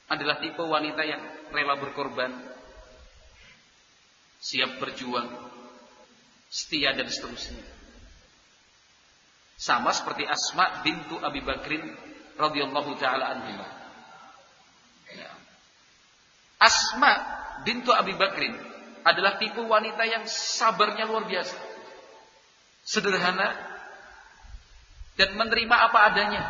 adalah 0.06 0.38
tipe 0.38 0.62
wanita 0.62 1.02
yang 1.02 1.26
rela 1.50 1.82
berkorban, 1.82 2.30
siap 4.38 4.78
berjuang, 4.78 5.26
setia 6.54 6.94
dan 6.94 7.10
seterusnya. 7.10 7.75
Sama 9.56 9.96
seperti 9.96 10.28
Asma 10.28 10.84
bintu 10.84 11.16
Abi 11.24 11.40
Bakrin 11.40 11.84
radhiyallahu 12.36 12.92
taala 13.00 13.40
anhumah. 13.40 13.72
Asma 16.60 17.12
bintu 17.64 17.96
Abi 17.96 18.16
Bakrin 18.16 18.56
adalah 19.06 19.38
tipe 19.40 19.62
wanita 19.64 20.04
yang 20.04 20.26
sabarnya 20.28 21.08
luar 21.08 21.30
biasa. 21.30 21.56
Sederhana 22.86 23.54
dan 25.16 25.38
menerima 25.40 25.76
apa 25.76 26.00
adanya. 26.12 26.44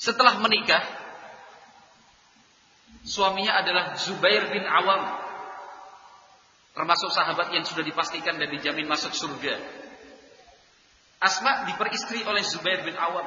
Setelah 0.00 0.40
menikah, 0.40 0.82
suaminya 3.04 3.60
adalah 3.60 3.94
Zubair 4.00 4.48
bin 4.50 4.64
Awam. 4.64 5.22
Termasuk 6.74 7.10
sahabat 7.14 7.54
yang 7.54 7.62
sudah 7.62 7.86
dipastikan 7.86 8.34
dan 8.34 8.50
dijamin 8.50 8.90
masuk 8.90 9.14
surga. 9.14 9.83
Asma 11.24 11.64
diperistri 11.64 12.20
oleh 12.28 12.44
Zubair 12.44 12.84
bin 12.84 12.92
Awam. 13.00 13.24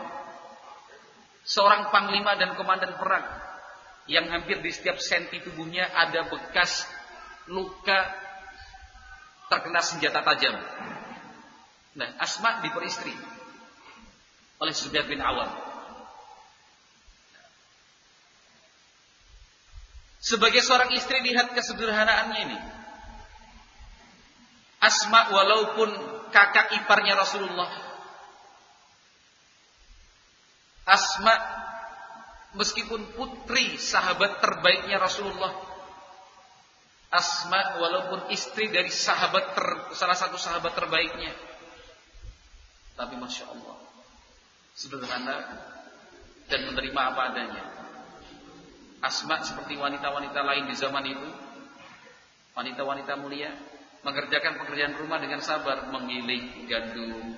Seorang 1.41 1.89
panglima 1.89 2.38
dan 2.38 2.53
komandan 2.53 2.93
perang 2.93 3.25
yang 4.05 4.29
hampir 4.29 4.62
di 4.62 4.69
setiap 4.69 5.01
senti 5.01 5.41
tubuhnya 5.41 5.89
ada 5.89 6.29
bekas 6.29 6.86
luka 7.49 8.05
terkena 9.49 9.81
senjata 9.81 10.21
tajam. 10.21 10.53
Nah, 11.97 12.10
Asma 12.21 12.62
diperistri 12.62 13.17
oleh 14.62 14.73
Zubair 14.77 15.10
bin 15.10 15.17
Awam. 15.17 15.49
Sebagai 20.21 20.62
seorang 20.62 20.93
istri 20.93 21.17
lihat 21.23 21.55
kesederhanaannya 21.55 22.39
ini. 22.45 22.60
Asma 24.77 25.33
walaupun 25.33 26.16
kakak 26.38 26.78
iparnya 26.78 27.17
Rasulullah. 27.17 27.71
Asma 30.86 31.34
meskipun 32.54 33.17
putri 33.17 33.76
sahabat 33.82 34.39
terbaiknya 34.39 35.02
Rasulullah 35.02 35.67
Asma 37.08 37.80
walaupun 37.80 38.28
istri 38.36 38.67
dari 38.67 38.91
sahabat 38.91 39.56
ter, 39.56 39.67
salah 39.95 40.17
satu 40.17 40.36
sahabat 40.36 40.76
terbaiknya. 40.76 41.32
Tapi 43.00 43.15
Masya 43.15 43.47
Allah. 43.47 43.80
Sederhana 44.76 45.38
dan 46.52 46.67
menerima 46.67 47.00
apa 47.00 47.21
adanya. 47.32 47.63
Asma 49.00 49.39
seperti 49.39 49.80
wanita-wanita 49.80 50.39
lain 50.43 50.67
di 50.67 50.76
zaman 50.76 51.06
itu. 51.08 51.30
Wanita-wanita 52.60 53.15
mulia. 53.15 53.56
Mengerjakan 54.07 54.55
pekerjaan 54.63 54.95
rumah 54.95 55.19
dengan 55.19 55.43
sabar. 55.43 55.91
Memilih 55.91 56.63
gandum. 56.71 57.35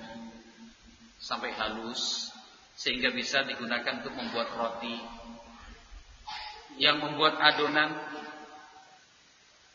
Sampai 1.18 1.50
halus. 1.58 2.30
Sehingga 2.78 3.10
bisa 3.10 3.42
digunakan 3.42 3.98
untuk 3.98 4.14
membuat 4.14 4.54
roti. 4.54 4.94
Yang 6.78 6.96
membuat 7.02 7.42
adonan 7.42 7.90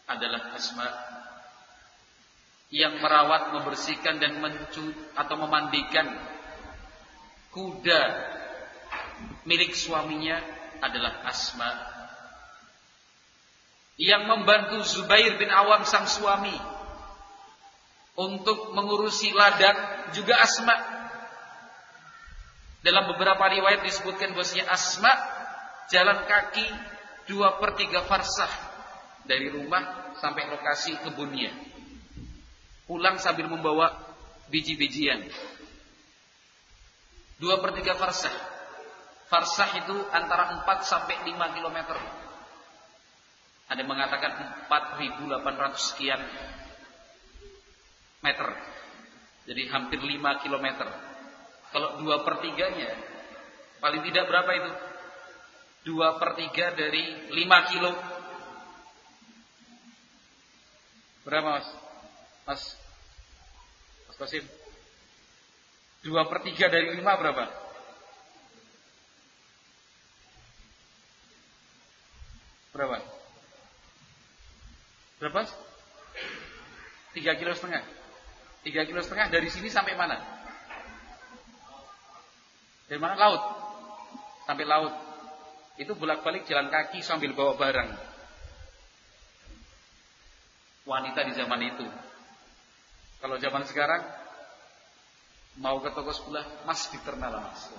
adalah 0.08 0.56
Asma 0.56 1.16
yang 2.74 2.98
merawat, 2.98 3.54
membersihkan 3.54 4.18
dan 4.18 4.42
mencut 4.42 4.96
atau 5.14 5.36
memandikan 5.38 6.12
kuda 7.54 8.02
milik 9.46 9.72
suaminya 9.72 10.42
adalah 10.82 11.24
Asma. 11.24 11.72
Yang 13.96 14.24
membantu 14.28 14.78
Zubair 14.84 15.40
bin 15.40 15.48
Awam 15.48 15.88
sang 15.88 16.04
suami 16.04 16.75
untuk 18.16 18.72
mengurusi 18.72 19.36
ladang 19.36 19.76
juga 20.16 20.40
Asma. 20.40 20.76
Dalam 22.80 23.12
beberapa 23.16 23.44
riwayat 23.50 23.84
disebutkan 23.84 24.32
bahwasanya 24.32 24.72
Asma 24.72 25.12
jalan 25.92 26.24
kaki 26.24 26.66
dua 27.28 27.60
per 27.60 27.76
tiga 27.76 28.06
farsah 28.08 28.50
dari 29.26 29.52
rumah 29.52 30.16
sampai 30.22 30.48
lokasi 30.48 30.96
kebunnya. 31.04 31.52
Pulang 32.86 33.18
sambil 33.18 33.50
membawa 33.50 33.92
biji-bijian. 34.54 35.26
Dua 37.42 37.60
per 37.60 37.76
tiga 37.76 37.98
farsah. 37.98 38.32
Farsah 39.26 39.70
itu 39.82 39.96
antara 40.14 40.54
4 40.62 40.86
sampai 40.86 41.26
5 41.26 41.56
kilometer. 41.58 41.98
Ada 43.66 43.82
yang 43.82 43.90
mengatakan 43.90 44.32
4.800 44.70 45.82
sekian 45.82 46.22
meter. 48.26 48.50
Jadi 49.46 49.62
hampir 49.70 50.02
5 50.02 50.42
kilometer. 50.42 50.90
Kalau 51.70 52.02
dua 52.02 52.26
per 52.26 52.42
tiganya, 52.42 52.90
paling 53.78 54.02
tidak 54.10 54.26
berapa 54.26 54.52
itu? 54.58 54.72
Dua 55.86 56.18
per 56.18 56.34
tiga 56.34 56.74
dari 56.74 57.30
5 57.30 57.70
kilo 57.70 57.94
Berapa 61.26 61.58
mas? 61.58 61.68
Mas 62.46 62.62
Mas 64.06 64.18
Qasim 64.22 64.46
Dua 66.06 66.30
per 66.30 66.46
tiga 66.46 66.70
dari 66.70 66.94
lima 66.94 67.18
berapa? 67.18 67.50
Berapa? 72.70 73.02
Berapa? 75.18 75.42
Tiga 77.18 77.34
kilo 77.42 77.58
setengah 77.58 78.05
Tiga 78.66 78.82
kilo 78.90 79.06
setengah 79.06 79.30
dari 79.30 79.46
sini 79.54 79.70
sampai 79.70 79.94
mana? 79.94 80.18
Dari 82.90 82.98
mana? 82.98 83.14
Laut 83.14 83.44
Sampai 84.50 84.66
laut 84.66 84.94
Itu 85.78 85.94
bolak-balik 85.94 86.50
jalan 86.50 86.74
kaki 86.74 87.06
sambil 87.06 87.38
bawa 87.38 87.54
barang 87.54 88.16
wanita 90.86 91.26
di 91.26 91.34
zaman 91.34 91.62
itu. 91.66 91.86
Kalau 93.20 93.42
zaman 93.42 93.66
sekarang 93.66 94.06
mau 95.58 95.82
ke 95.82 95.90
toko 95.92 96.14
sebelah, 96.14 96.46
Mas 96.64 96.88
diternal 96.94 97.42
Mas. 97.42 97.74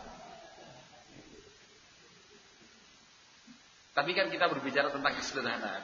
Tapi 3.95 4.13
kan 4.13 4.29
kita 4.29 4.51
berbicara 4.53 4.93
tentang 4.93 5.15
kesederhanaan. 5.17 5.83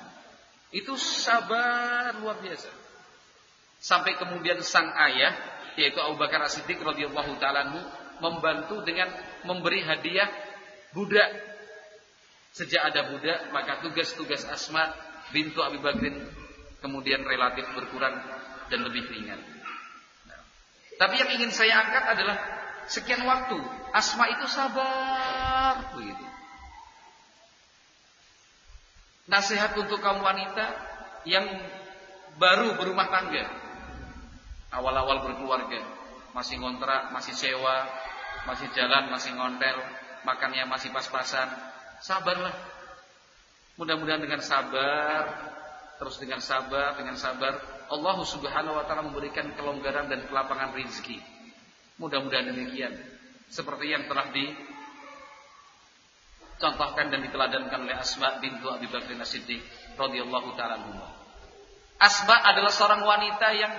Itu 0.74 0.98
sabar 1.00 2.12
luar 2.20 2.42
biasa. 2.44 2.81
Sampai 3.82 4.14
kemudian 4.14 4.62
sang 4.62 4.94
ayah 4.94 5.34
yaitu 5.74 5.98
Abu 5.98 6.14
Bakar 6.14 6.38
As-Siddiq 6.46 6.78
radhiyallahu 6.78 7.34
taala 7.42 7.66
membantu 8.22 8.78
dengan 8.86 9.10
memberi 9.42 9.82
hadiah 9.82 10.30
budak. 10.94 11.50
Sejak 12.52 12.92
ada 12.92 13.10
budak, 13.10 13.48
maka 13.50 13.80
tugas-tugas 13.80 14.44
Asma 14.46 14.92
bintu 15.32 15.64
Abi 15.64 15.80
Bakrin 15.80 16.20
kemudian 16.84 17.24
relatif 17.24 17.64
berkurang 17.72 18.12
dan 18.68 18.80
lebih 18.86 19.08
ringan. 19.08 19.40
tapi 21.00 21.18
yang 21.18 21.34
ingin 21.34 21.50
saya 21.50 21.82
angkat 21.82 22.04
adalah 22.14 22.36
sekian 22.86 23.26
waktu 23.26 23.58
Asma 23.90 24.30
itu 24.30 24.46
sabar 24.46 25.96
begitu. 25.96 26.26
Nasihat 29.26 29.74
untuk 29.74 29.98
kaum 29.98 30.20
wanita 30.20 30.66
yang 31.24 31.46
baru 32.36 32.76
berumah 32.76 33.08
tangga, 33.08 33.61
awal-awal 34.72 35.22
berkeluarga, 35.28 35.80
masih 36.32 36.56
ngontrak, 36.58 37.12
masih 37.12 37.36
sewa, 37.36 37.86
masih 38.48 38.68
jalan, 38.72 39.12
masih 39.12 39.36
ngontel, 39.36 39.76
makannya 40.24 40.64
masih 40.66 40.90
pas-pasan, 40.90 41.48
sabarlah. 42.00 42.52
Mudah-mudahan 43.76 44.20
dengan 44.20 44.40
sabar 44.44 45.52
terus 46.02 46.18
dengan 46.18 46.42
sabar, 46.42 46.98
dengan 46.98 47.14
sabar, 47.14 47.62
Allah 47.86 48.16
Subhanahu 48.26 48.74
wa 48.74 48.82
taala 48.90 49.06
memberikan 49.06 49.54
kelonggaran 49.54 50.10
dan 50.10 50.26
kelapangan 50.26 50.74
rezeki. 50.74 51.22
Mudah-mudahan 52.02 52.50
demikian. 52.50 52.90
Seperti 53.46 53.94
yang 53.94 54.10
telah 54.10 54.34
dicontohkan 56.58 57.06
dan 57.14 57.22
diteladankan 57.22 57.86
oleh 57.86 57.94
Asma 57.94 58.42
bintu 58.42 58.66
Abi 58.66 58.90
Bakr 58.90 59.14
As-Siddiq 59.14 59.62
radhiyallahu 59.94 60.58
taala 60.58 60.82
Asma 62.02 62.34
adalah 62.50 62.74
seorang 62.74 63.06
wanita 63.06 63.54
yang 63.54 63.70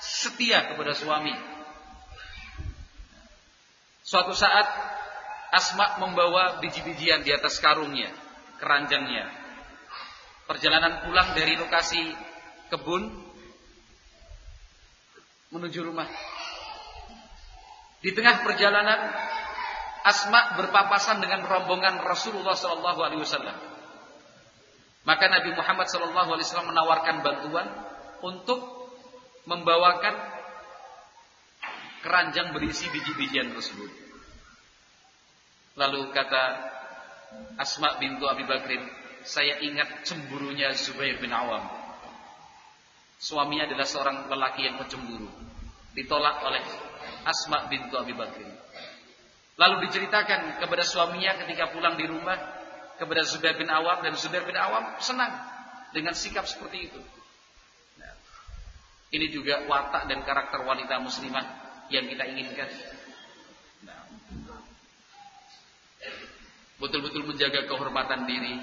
setia 0.00 0.72
kepada 0.72 0.96
suami. 0.96 1.36
Suatu 4.00 4.34
saat 4.34 4.66
Asma 5.50 5.98
membawa 5.98 6.62
biji-bijian 6.62 7.26
di 7.26 7.34
atas 7.34 7.58
karungnya, 7.58 8.10
keranjangnya. 8.62 9.26
Perjalanan 10.46 11.06
pulang 11.06 11.34
dari 11.34 11.58
lokasi 11.58 12.00
kebun 12.70 13.10
menuju 15.50 15.80
rumah. 15.82 16.06
Di 18.00 18.14
tengah 18.14 18.46
perjalanan 18.46 19.10
Asma 20.00 20.56
berpapasan 20.56 21.20
dengan 21.20 21.44
rombongan 21.44 22.00
Rasulullah 22.00 22.56
Shallallahu 22.56 23.00
Alaihi 23.04 23.20
Wasallam. 23.20 23.58
Maka 25.04 25.28
Nabi 25.28 25.52
Muhammad 25.52 25.92
Shallallahu 25.92 26.30
Alaihi 26.30 26.46
Wasallam 26.48 26.72
menawarkan 26.72 27.16
bantuan 27.20 27.68
untuk 28.24 28.79
membawakan 29.50 30.14
keranjang 32.06 32.54
berisi 32.54 32.86
biji-bijian 32.86 33.50
tersebut. 33.50 33.90
Lalu 35.74 36.14
kata 36.14 36.70
Asma 37.58 37.98
bintu 37.98 38.30
Abi 38.30 38.46
Bakrin, 38.46 38.82
saya 39.26 39.58
ingat 39.58 40.06
cemburunya 40.06 40.70
Zubair 40.78 41.18
bin 41.18 41.34
Awam. 41.34 41.66
Suaminya 43.20 43.68
adalah 43.68 43.84
seorang 43.84 44.16
lelaki 44.30 44.64
yang 44.64 44.80
pencemburu. 44.80 45.28
Ditolak 45.92 46.40
oleh 46.46 46.62
Asma 47.26 47.68
bintu 47.68 47.98
Abi 47.98 48.16
Bakr. 48.16 48.48
Lalu 49.60 49.90
diceritakan 49.90 50.56
kepada 50.56 50.80
suaminya 50.88 51.36
ketika 51.44 51.68
pulang 51.68 52.00
di 52.00 52.08
rumah 52.08 52.38
kepada 52.96 53.20
Zubair 53.28 53.60
bin 53.60 53.68
Awam 53.68 54.00
dan 54.00 54.16
Zubair 54.16 54.48
bin 54.48 54.56
Awam 54.56 54.96
senang 55.04 55.36
dengan 55.92 56.16
sikap 56.16 56.48
seperti 56.48 56.88
itu. 56.88 57.00
Ini 59.10 59.26
juga 59.34 59.66
watak 59.66 60.06
dan 60.06 60.22
karakter 60.22 60.62
wanita 60.62 61.02
muslimah 61.02 61.46
yang 61.90 62.06
kita 62.06 62.24
inginkan. 62.30 62.70
Nah, 63.82 64.06
betul-betul 66.78 67.26
menjaga 67.26 67.66
kehormatan 67.66 68.30
diri, 68.30 68.54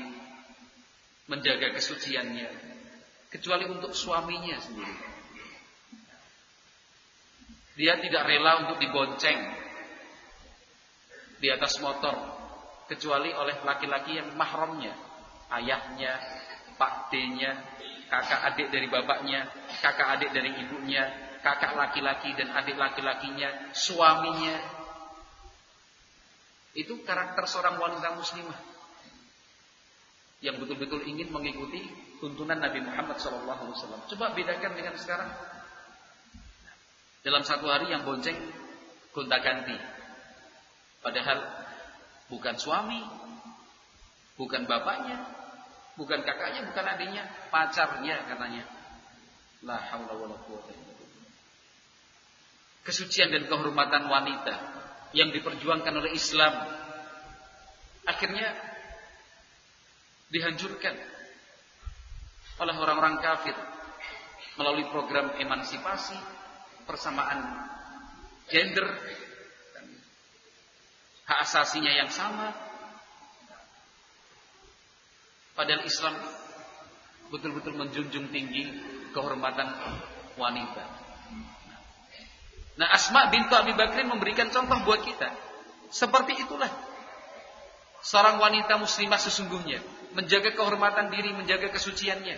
menjaga 1.28 1.76
kesuciannya 1.76 2.48
kecuali 3.28 3.68
untuk 3.68 3.92
suaminya 3.92 4.56
sendiri. 4.64 4.98
Dia 7.78 8.00
tidak 8.00 8.24
rela 8.26 8.66
untuk 8.66 8.82
dibonceng 8.82 9.38
di 11.38 11.48
atas 11.54 11.78
motor 11.78 12.16
kecuali 12.90 13.30
oleh 13.36 13.62
laki-laki 13.62 14.18
yang 14.18 14.34
mahramnya, 14.34 14.96
ayahnya, 15.54 16.18
pak 16.80 17.14
D-nya, 17.14 17.77
kakak 18.08 18.39
adik 18.54 18.67
dari 18.72 18.88
bapaknya, 18.88 19.48
kakak 19.84 20.20
adik 20.20 20.32
dari 20.32 20.52
ibunya, 20.63 21.08
kakak 21.43 21.76
laki-laki 21.76 22.34
dan 22.36 22.52
adik 22.56 22.76
laki-lakinya, 22.76 23.72
suaminya. 23.76 24.56
Itu 26.78 27.02
karakter 27.04 27.43
seorang 27.48 27.80
wanita 27.80 28.15
muslimah. 28.15 28.60
yang 30.38 30.62
betul-betul 30.62 31.02
ingin 31.02 31.34
mengikuti 31.34 31.82
tuntunan 32.22 32.62
Nabi 32.62 32.86
Muhammad 32.86 33.17
SAW. 33.17 34.06
Coba 34.06 34.38
bedakan 34.38 34.78
dengan 34.78 34.93
sekarang. 34.93 35.34
Dalam 37.26 37.41
satu 37.41 37.65
hari 37.65 37.89
yang 37.89 38.06
bonceng 38.06 38.38
gonta-ganti. 39.17 39.74
Padahal 41.02 41.41
bukan 42.30 42.54
suami, 42.62 43.02
bukan 44.38 44.70
bapaknya, 44.70 45.37
bukan 45.98 46.22
kakaknya, 46.22 46.62
bukan 46.70 46.86
adiknya, 46.86 47.24
pacarnya 47.50 48.16
katanya. 48.30 48.64
La 49.66 49.82
haula 49.90 50.14
wala 50.14 50.38
quwwata 50.46 50.72
Kesucian 52.86 53.34
dan 53.34 53.52
kehormatan 53.52 54.08
wanita 54.08 54.56
yang 55.12 55.34
diperjuangkan 55.36 55.92
oleh 55.92 56.16
Islam 56.16 56.54
akhirnya 58.08 58.48
dihancurkan 60.32 60.96
oleh 62.64 62.76
orang-orang 62.80 63.20
kafir 63.20 63.56
melalui 64.56 64.88
program 64.90 65.36
emansipasi, 65.38 66.18
persamaan 66.88 67.44
gender, 68.50 68.88
hak 71.28 71.40
asasinya 71.44 71.92
yang 71.92 72.10
sama. 72.10 72.67
Padahal 75.58 75.82
Islam 75.89 76.13
betul-betul 77.34 77.74
menjunjung 77.74 78.30
tinggi 78.30 78.70
kehormatan 79.10 79.74
wanita. 80.38 80.84
Nah, 82.78 82.88
Asma 82.93 83.34
bintu 83.34 83.58
Abi 83.58 83.74
Bakrin 83.74 84.06
memberikan 84.06 84.54
contoh 84.54 84.78
buat 84.86 85.02
kita. 85.02 85.34
Seperti 85.89 86.38
itulah 86.46 86.70
seorang 88.06 88.38
wanita 88.38 88.78
muslimah 88.78 89.17
sesungguhnya 89.17 89.82
menjaga 90.13 90.54
kehormatan 90.54 91.10
diri, 91.10 91.34
menjaga 91.34 91.74
kesuciannya. 91.74 92.38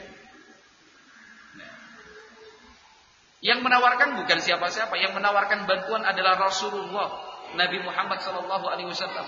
Yang 3.39 3.59
menawarkan 3.63 4.19
bukan 4.19 4.39
siapa-siapa, 4.39 4.95
yang 4.99 5.15
menawarkan 5.15 5.63
bantuan 5.67 6.03
adalah 6.03 6.39
Rasulullah 6.39 7.07
Nabi 7.55 7.83
Muhammad 7.83 8.19
wasallam. 8.23 9.27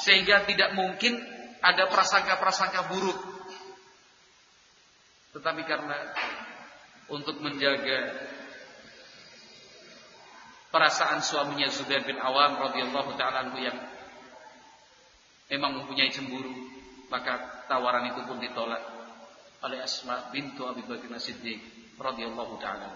Sehingga 0.00 0.44
tidak 0.48 0.76
mungkin 0.76 1.37
ada 1.62 1.90
prasangka-prasangka 1.90 2.90
buruk. 2.90 3.18
Tetapi 5.36 5.62
karena 5.68 5.96
untuk 7.12 7.38
menjaga 7.40 8.16
perasaan 10.68 11.24
suaminya 11.24 11.68
Zubair 11.72 12.04
bin 12.04 12.20
Awam 12.20 12.60
radhiyallahu 12.68 13.16
taala 13.16 13.48
yang 13.56 13.76
memang 15.48 15.82
mempunyai 15.82 16.12
cemburu, 16.12 16.52
maka 17.08 17.64
tawaran 17.68 18.12
itu 18.12 18.20
pun 18.28 18.36
ditolak 18.36 18.82
oleh 19.64 19.80
Asma 19.82 20.30
bintu 20.30 20.68
Abi 20.68 20.84
Bakar 20.84 21.18
Siddiq 21.18 21.58
radhiyallahu 21.98 22.54
taala. 22.60 22.88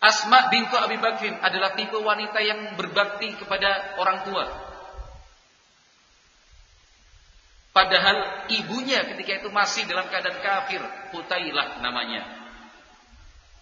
Asma 0.00 0.48
bintu 0.48 0.80
Abi 0.80 0.96
Bakrin 0.96 1.36
adalah 1.44 1.76
tipe 1.76 1.98
wanita 2.00 2.40
yang 2.40 2.72
berbakti 2.80 3.36
kepada 3.36 4.00
orang 4.00 4.24
tua. 4.24 4.69
Padahal 7.70 8.50
ibunya 8.50 9.06
ketika 9.14 9.46
itu 9.46 9.48
masih 9.54 9.86
dalam 9.86 10.10
keadaan 10.10 10.42
kafir, 10.42 10.82
Putailah 11.14 11.78
namanya. 11.82 12.26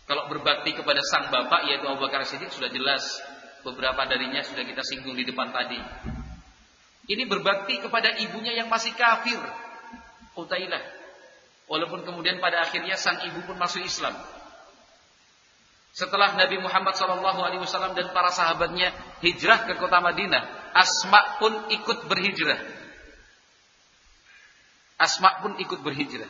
Kalau 0.09 0.25
berbakti 0.33 0.73
kepada 0.73 1.05
sang 1.05 1.29
bapak 1.29 1.69
yaitu 1.69 1.85
Abu 1.85 2.01
Bakar 2.01 2.25
Siddiq 2.25 2.49
sudah 2.49 2.73
jelas 2.73 3.05
beberapa 3.61 4.09
darinya 4.09 4.41
sudah 4.41 4.65
kita 4.65 4.81
singgung 4.81 5.13
di 5.13 5.29
depan 5.29 5.53
tadi. 5.53 5.77
Ini 7.09 7.29
berbakti 7.29 7.81
kepada 7.81 8.17
ibunya 8.21 8.57
yang 8.57 8.73
masih 8.73 8.97
kafir, 8.97 9.37
Utailah. 10.37 10.81
Walaupun 11.69 12.05
kemudian 12.09 12.41
pada 12.41 12.65
akhirnya 12.65 12.97
sang 12.97 13.21
ibu 13.29 13.45
pun 13.45 13.61
masuk 13.61 13.85
Islam. 13.85 14.17
Setelah 15.93 16.37
Nabi 16.37 16.57
Muhammad 16.63 16.97
SAW 16.97 17.93
dan 17.93 18.09
para 18.17 18.33
sahabatnya 18.33 18.93
hijrah 19.21 19.69
ke 19.69 19.77
kota 19.77 20.01
Madinah, 20.01 20.73
Asma 20.73 21.37
pun 21.37 21.69
ikut 21.69 22.09
berhijrah. 22.09 22.78
Asma 24.99 25.39
pun 25.41 25.55
ikut 25.63 25.79
berhijrah. 25.81 26.29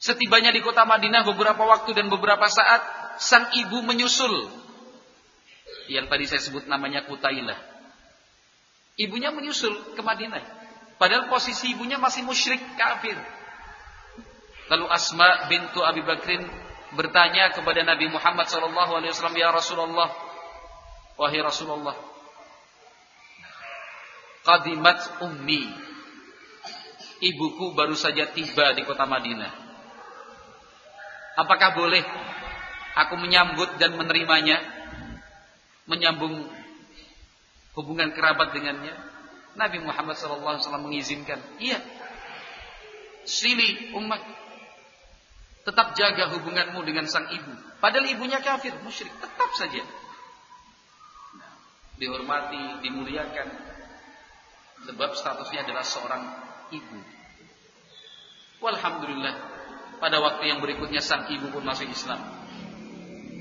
Setibanya 0.00 0.52
di 0.52 0.60
kota 0.60 0.84
Madinah 0.84 1.24
beberapa 1.24 1.64
waktu 1.64 1.96
dan 1.96 2.08
beberapa 2.08 2.44
saat, 2.48 2.80
sang 3.20 3.52
ibu 3.56 3.80
menyusul. 3.84 4.52
Yang 5.88 6.06
tadi 6.08 6.24
saya 6.28 6.40
sebut 6.40 6.64
namanya 6.64 7.04
Kutailah. 7.04 7.56
Ibunya 8.96 9.32
menyusul 9.32 9.96
ke 9.96 10.00
Madinah. 10.00 10.40
Padahal 10.96 11.28
posisi 11.28 11.72
ibunya 11.72 12.00
masih 12.00 12.24
musyrik 12.24 12.60
kafir. 12.76 13.16
Lalu 14.72 14.86
Asma 14.88 15.48
bintu 15.52 15.84
Abi 15.84 16.00
Bakrin 16.00 16.40
bertanya 16.96 17.52
kepada 17.52 17.84
Nabi 17.84 18.08
Muhammad 18.08 18.48
SAW, 18.48 19.36
Ya 19.36 19.50
Rasulullah, 19.52 20.08
Wahai 21.20 21.40
Rasulullah, 21.42 21.96
Qadimat 24.44 25.24
ummi, 25.24 25.72
ibuku 27.22 27.76
baru 27.76 27.94
saja 27.94 28.30
tiba 28.32 28.74
di 28.74 28.82
kota 28.82 29.06
Madinah. 29.06 29.52
Apakah 31.34 31.74
boleh 31.74 32.02
aku 32.94 33.14
menyambut 33.18 33.78
dan 33.78 33.98
menerimanya? 33.98 34.62
Menyambung 35.84 36.48
hubungan 37.76 38.14
kerabat 38.14 38.54
dengannya? 38.56 38.94
Nabi 39.54 39.82
Muhammad 39.82 40.18
SAW 40.18 40.58
mengizinkan. 40.82 41.38
Iya. 41.60 41.78
Sili 43.26 43.94
umat. 43.94 44.22
Tetap 45.64 45.96
jaga 45.96 46.28
hubunganmu 46.36 46.80
dengan 46.84 47.08
sang 47.08 47.30
ibu. 47.32 47.52
Padahal 47.80 48.04
ibunya 48.10 48.40
kafir, 48.42 48.74
musyrik. 48.84 49.12
Tetap 49.20 49.50
saja. 49.56 49.84
dihormati, 51.94 52.82
dimuliakan. 52.82 53.48
Sebab 54.82 55.10
statusnya 55.14 55.62
adalah 55.62 55.86
seorang 55.86 56.22
ibu. 56.72 56.98
Walhamdulillah 58.64 59.34
pada 60.00 60.20
waktu 60.20 60.52
yang 60.52 60.60
berikutnya 60.64 61.04
sang 61.04 61.28
ibu 61.28 61.52
pun 61.52 61.64
masuk 61.64 61.88
Islam. 61.88 62.20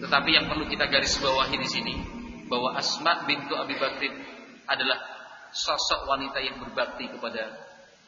Tetapi 0.04 0.30
yang 0.36 0.52
perlu 0.52 0.68
kita 0.68 0.92
garis 0.92 1.16
bawahi 1.24 1.56
di 1.56 1.70
sini 1.70 1.96
bahwa 2.52 2.76
Asma 2.76 3.24
bintu 3.24 3.56
Abi 3.56 3.80
Bakrin 3.80 4.12
adalah 4.68 5.00
sosok 5.56 6.10
wanita 6.10 6.44
yang 6.44 6.60
berbakti 6.60 7.08
kepada 7.08 7.56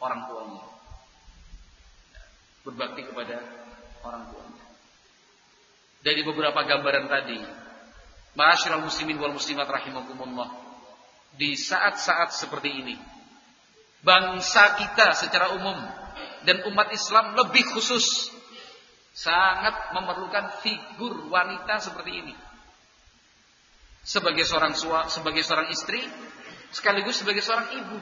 orang 0.03 0.27
tuanya. 0.27 0.63
Berbakti 2.67 3.01
kepada 3.07 3.37
orang 4.03 4.27
tuanya. 4.33 4.63
Dari 6.03 6.21
beberapa 6.21 6.59
gambaran 6.67 7.05
tadi, 7.07 7.39
Ma'asyiral 8.35 8.83
muslimin 8.83 9.15
wal 9.15 9.31
muslimat 9.31 9.65
rahimakumullah. 9.65 10.51
Di 11.35 11.55
saat-saat 11.55 12.35
seperti 12.35 12.69
ini, 12.83 12.95
bangsa 14.05 14.77
kita 14.77 15.17
secara 15.17 15.57
umum 15.57 15.75
dan 16.45 16.61
umat 16.69 16.93
Islam 16.93 17.33
lebih 17.33 17.65
khusus 17.73 18.29
sangat 19.17 19.73
memerlukan 19.97 20.61
figur 20.61 21.25
wanita 21.33 21.81
seperti 21.81 22.11
ini. 22.21 22.35
Sebagai 24.05 24.45
seorang 24.45 24.77
sua, 24.77 25.09
sebagai 25.09 25.41
seorang 25.41 25.73
istri, 25.73 26.05
sekaligus 26.69 27.25
sebagai 27.25 27.41
seorang 27.41 27.73
ibu. 27.73 27.97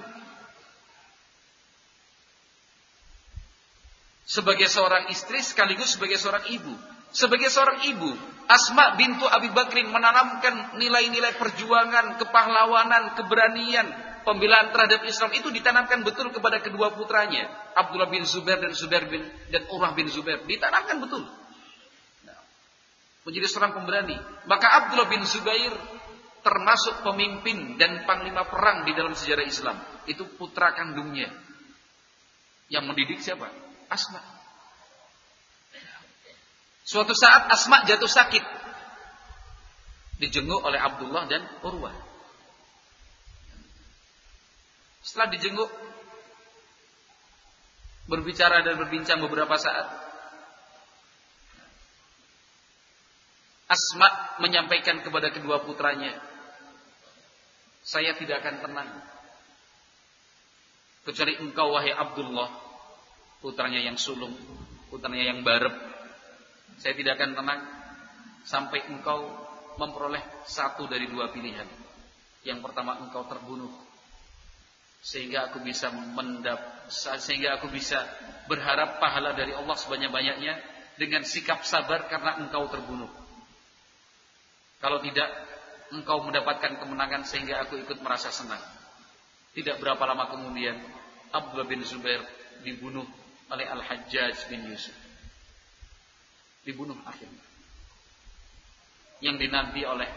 Sebagai 4.28 4.68
seorang 4.68 5.08
istri 5.08 5.40
sekaligus 5.40 5.96
sebagai 5.96 6.20
seorang 6.20 6.44
ibu. 6.52 6.76
Sebagai 7.14 7.48
seorang 7.48 7.88
ibu, 7.88 8.12
Asma 8.50 9.00
bintu 9.00 9.24
Abi 9.30 9.54
Bakrin 9.54 9.88
menanamkan 9.88 10.76
nilai-nilai 10.76 11.40
perjuangan, 11.40 12.20
kepahlawanan, 12.20 13.16
keberanian, 13.16 13.88
pembelaan 14.24 14.72
terhadap 14.72 15.04
Islam 15.06 15.32
itu 15.36 15.52
ditanamkan 15.52 16.02
betul 16.02 16.32
kepada 16.32 16.64
kedua 16.64 16.96
putranya, 16.96 17.48
Abdullah 17.76 18.10
bin 18.10 18.24
Zubair 18.24 18.60
dan 18.60 18.72
Zubair 18.76 19.06
bin 19.08 19.24
dan 19.52 19.68
Urwah 19.70 19.94
bin 19.94 20.08
Zubair, 20.10 20.44
ditanamkan 20.48 21.04
betul. 21.04 21.24
Nah, 22.28 22.40
menjadi 23.28 23.48
seorang 23.48 23.76
pemberani. 23.78 24.18
Maka 24.48 24.68
Abdullah 24.84 25.08
bin 25.12 25.22
Zubair 25.28 25.72
termasuk 26.44 27.08
pemimpin 27.08 27.80
dan 27.80 28.04
panglima 28.04 28.44
perang 28.48 28.84
di 28.84 28.92
dalam 28.92 29.16
sejarah 29.16 29.46
Islam. 29.48 29.78
Itu 30.08 30.28
putra 30.36 30.76
kandungnya. 30.76 31.32
Yang 32.68 32.84
mendidik 32.84 33.20
siapa? 33.24 33.48
Asma. 33.88 34.20
Suatu 36.84 37.16
saat 37.16 37.48
Asma 37.48 37.88
jatuh 37.88 38.12
sakit. 38.12 38.44
Dijenguk 40.20 40.60
oleh 40.64 40.80
Abdullah 40.80 41.28
dan 41.32 41.48
Urwah. 41.64 42.13
Setelah 45.04 45.30
dijenguk 45.36 45.70
berbicara 48.08 48.64
dan 48.64 48.76
berbincang 48.80 49.20
beberapa 49.24 49.56
saat 49.56 49.88
Asma 53.64 54.38
menyampaikan 54.44 55.00
kepada 55.00 55.32
kedua 55.32 55.64
putranya 55.64 56.12
saya 57.84 58.12
tidak 58.16 58.44
akan 58.44 58.60
tenang 58.60 58.90
Kecuali 61.04 61.36
engkau 61.36 61.76
wahai 61.76 61.92
Abdullah, 61.92 62.48
putranya 63.44 63.84
yang 63.84 64.00
sulung, 64.00 64.32
putranya 64.88 65.36
yang 65.36 65.44
barep. 65.44 65.76
Saya 66.80 66.96
tidak 66.96 67.20
akan 67.20 67.36
tenang 67.36 67.62
sampai 68.48 68.88
engkau 68.88 69.28
memperoleh 69.76 70.24
satu 70.48 70.88
dari 70.88 71.12
dua 71.12 71.28
pilihan. 71.28 71.68
Yang 72.48 72.60
pertama 72.64 73.04
engkau 73.04 73.28
terbunuh 73.28 73.72
sehingga 75.04 75.52
aku 75.52 75.60
bisa 75.60 75.92
mendap 75.92 76.88
sehingga 77.20 77.60
aku 77.60 77.68
bisa 77.72 78.00
berharap 78.48 79.04
pahala 79.04 79.36
dari 79.36 79.52
Allah 79.52 79.76
sebanyak-banyaknya 79.76 80.54
dengan 80.96 81.28
sikap 81.28 81.68
sabar 81.68 82.08
karena 82.08 82.40
engkau 82.40 82.68
terbunuh. 82.72 83.12
Kalau 84.84 85.00
tidak, 85.00 85.32
engkau 85.96 86.24
mendapatkan 86.24 86.80
kemenangan 86.80 87.24
sehingga 87.24 87.64
aku 87.64 87.80
ikut 87.84 88.04
merasa 88.04 88.32
senang. 88.32 88.60
Tidak 89.56 89.80
berapa 89.80 90.02
lama 90.04 90.28
kemudian, 90.28 90.76
Abdullah 91.32 91.68
bin 91.68 91.84
Zubair 91.88 92.20
dibunuh 92.68 93.08
oleh 93.48 93.66
Al-Hajjaj 93.68 94.52
bin 94.52 94.68
Yusuf. 94.68 94.96
Dibunuh 96.64 96.96
akhirnya. 97.04 97.44
Yang 99.24 99.36
dinanti 99.48 99.82
oleh 99.88 100.10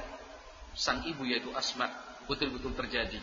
sang 0.75 1.07
ibu 1.07 1.23
yaitu 1.23 1.51
Asma 1.55 1.87
betul-betul 2.27 2.75
terjadi. 2.75 3.23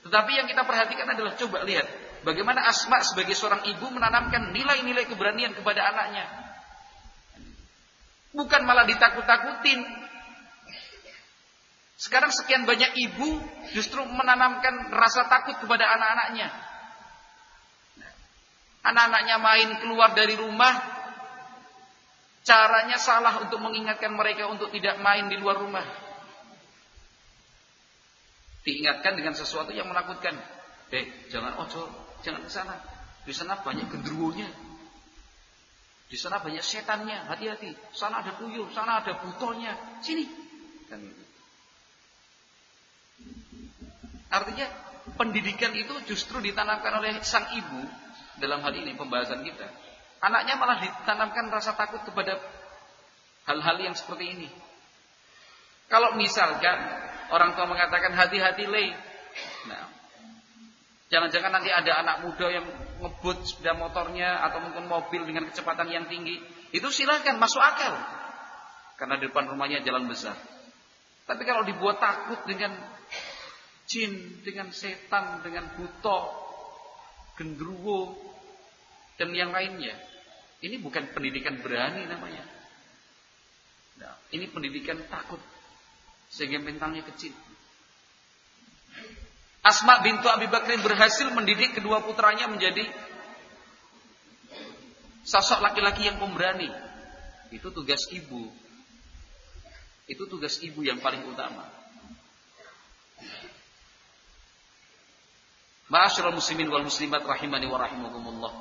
Tetapi 0.00 0.32
yang 0.32 0.46
kita 0.48 0.64
perhatikan 0.64 1.08
adalah 1.12 1.36
coba 1.36 1.60
lihat 1.64 1.84
bagaimana 2.24 2.64
Asma 2.64 3.04
sebagai 3.04 3.36
seorang 3.36 3.64
ibu 3.68 3.86
menanamkan 3.92 4.52
nilai-nilai 4.52 5.04
keberanian 5.08 5.52
kepada 5.52 5.92
anaknya. 5.92 6.24
Bukan 8.30 8.62
malah 8.62 8.86
ditakut-takutin. 8.86 9.82
Sekarang 12.00 12.32
sekian 12.32 12.64
banyak 12.64 12.96
ibu 12.96 13.28
justru 13.76 14.00
menanamkan 14.08 14.88
rasa 14.94 15.28
takut 15.28 15.60
kepada 15.60 15.84
anak-anaknya. 15.84 16.48
Anak-anaknya 18.80 19.36
main 19.36 19.68
keluar 19.84 20.16
dari 20.16 20.32
rumah, 20.40 20.72
caranya 22.40 22.96
salah 22.96 23.44
untuk 23.44 23.60
mengingatkan 23.60 24.16
mereka 24.16 24.48
untuk 24.48 24.72
tidak 24.72 24.96
main 25.04 25.28
di 25.28 25.36
luar 25.36 25.60
rumah. 25.60 25.84
Diingatkan 28.60 29.16
dengan 29.16 29.32
sesuatu 29.32 29.72
yang 29.72 29.88
menakutkan. 29.88 30.36
Eh, 30.90 31.30
jangan 31.32 31.56
ojo, 31.62 31.88
jangan 32.20 32.44
ke 32.44 32.50
sana. 32.52 32.76
Di 33.24 33.32
sana 33.32 33.60
banyak 33.60 33.88
genderuwonya. 33.88 34.48
Di 36.10 36.18
sana 36.18 36.42
banyak 36.42 36.60
setannya, 36.60 37.30
hati-hati. 37.30 37.70
Sana 37.94 38.26
ada 38.26 38.34
tuyul, 38.34 38.66
sana 38.74 38.98
ada 38.98 39.14
butonya. 39.22 40.02
Sini. 40.02 40.26
Kan 40.90 41.00
Artinya 44.30 44.66
pendidikan 45.18 45.74
itu 45.74 45.94
justru 46.06 46.38
ditanamkan 46.38 47.02
oleh 47.02 47.18
sang 47.26 47.50
ibu 47.54 47.82
dalam 48.38 48.62
hal 48.62 48.74
ini 48.74 48.94
pembahasan 48.94 49.42
kita. 49.42 49.66
Anaknya 50.22 50.54
malah 50.54 50.78
ditanamkan 50.78 51.50
rasa 51.50 51.74
takut 51.74 52.02
kepada 52.06 52.38
hal-hal 53.50 53.76
yang 53.82 53.94
seperti 53.98 54.38
ini. 54.38 54.48
Kalau 55.90 56.14
misalkan 56.14 56.78
orang 57.30 57.54
tua 57.54 57.66
mengatakan 57.66 58.12
hati-hati 58.14 58.64
le. 58.66 58.84
Nah, 59.70 59.86
jangan-jangan 61.10 61.50
nanti 61.54 61.70
ada 61.70 62.02
anak 62.02 62.16
muda 62.26 62.46
yang 62.50 62.66
ngebut 63.00 63.46
sepeda 63.46 63.74
motornya 63.78 64.42
atau 64.46 64.58
mungkin 64.62 64.86
mobil 64.86 65.24
dengan 65.26 65.48
kecepatan 65.48 65.88
yang 65.90 66.06
tinggi. 66.10 66.38
Itu 66.70 66.90
silahkan 66.90 67.38
masuk 67.38 67.62
akal. 67.62 67.94
Karena 68.98 69.16
di 69.16 69.32
depan 69.32 69.48
rumahnya 69.48 69.80
jalan 69.80 70.06
besar. 70.06 70.36
Tapi 71.24 71.42
kalau 71.46 71.64
dibuat 71.64 72.02
takut 72.02 72.42
dengan 72.44 72.74
jin, 73.86 74.42
dengan 74.44 74.70
setan, 74.74 75.40
dengan 75.46 75.72
buto, 75.74 76.20
gendruwo, 77.38 78.14
dan 79.16 79.32
yang 79.32 79.50
lainnya. 79.54 79.94
Ini 80.60 80.76
bukan 80.84 81.16
pendidikan 81.16 81.58
berani 81.64 82.04
namanya. 82.04 82.44
Nah, 84.00 84.14
ini 84.32 84.48
pendidikan 84.52 85.00
takut 85.08 85.40
sehingga 86.30 86.62
mentalnya 86.62 87.02
kecil. 87.02 87.34
Asma 89.60 90.00
bintu 90.00 90.24
Abi 90.30 90.48
Bakrin 90.48 90.80
berhasil 90.80 91.28
mendidik 91.36 91.76
kedua 91.76 92.00
putranya 92.00 92.48
menjadi 92.48 92.86
sosok 95.26 95.60
laki-laki 95.60 96.08
yang 96.08 96.16
pemberani. 96.16 96.72
Itu 97.52 97.68
tugas 97.74 98.08
ibu. 98.08 98.48
Itu 100.08 100.24
tugas 100.30 100.62
ibu 100.64 100.80
yang 100.80 101.02
paling 101.02 101.26
utama. 101.28 101.66
Ma'asyiral 105.90 106.32
muslimin 106.32 106.70
wal 106.70 106.86
muslimat 106.86 107.20
rahimani 107.26 107.66
wa 107.66 107.78
rahimakumullah. 107.82 108.54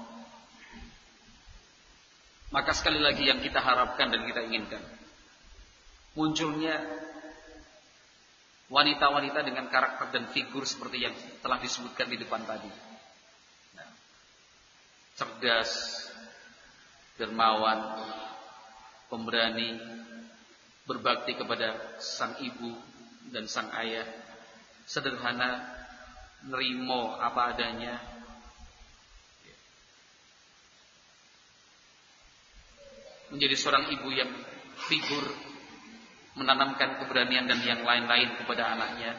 Maka 2.50 2.74
sekali 2.74 2.98
lagi 2.98 3.30
yang 3.30 3.40
kita 3.46 3.62
harapkan 3.62 4.10
dan 4.10 4.26
kita 4.26 4.42
inginkan 4.50 4.82
munculnya 6.18 6.82
wanita-wanita 8.70 9.42
dengan 9.42 9.66
karakter 9.68 10.14
dan 10.14 10.30
figur 10.30 10.62
seperti 10.64 11.10
yang 11.10 11.16
telah 11.42 11.58
disebutkan 11.58 12.06
di 12.06 12.18
depan 12.22 12.46
tadi. 12.46 12.70
Nah, 13.74 13.90
cerdas, 15.18 16.06
dermawan, 17.18 17.82
pemberani, 19.10 19.74
berbakti 20.86 21.34
kepada 21.34 21.98
sang 21.98 22.38
ibu 22.46 22.78
dan 23.34 23.50
sang 23.50 23.74
ayah, 23.82 24.06
sederhana, 24.86 25.66
nerimo 26.46 27.18
apa 27.18 27.58
adanya. 27.58 27.98
Menjadi 33.30 33.54
seorang 33.54 33.94
ibu 33.94 34.10
yang 34.10 34.30
figur 34.90 35.49
menanamkan 36.40 37.04
keberanian 37.04 37.46
dan 37.46 37.60
yang 37.62 37.84
lain-lain 37.84 38.40
kepada 38.40 38.72
anaknya. 38.72 39.12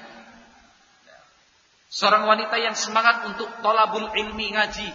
Seorang 1.91 2.25
wanita 2.25 2.57
yang 2.57 2.73
semangat 2.79 3.29
untuk 3.29 3.51
tolabul 3.61 4.09
ilmi 4.15 4.55
ngaji. 4.57 4.91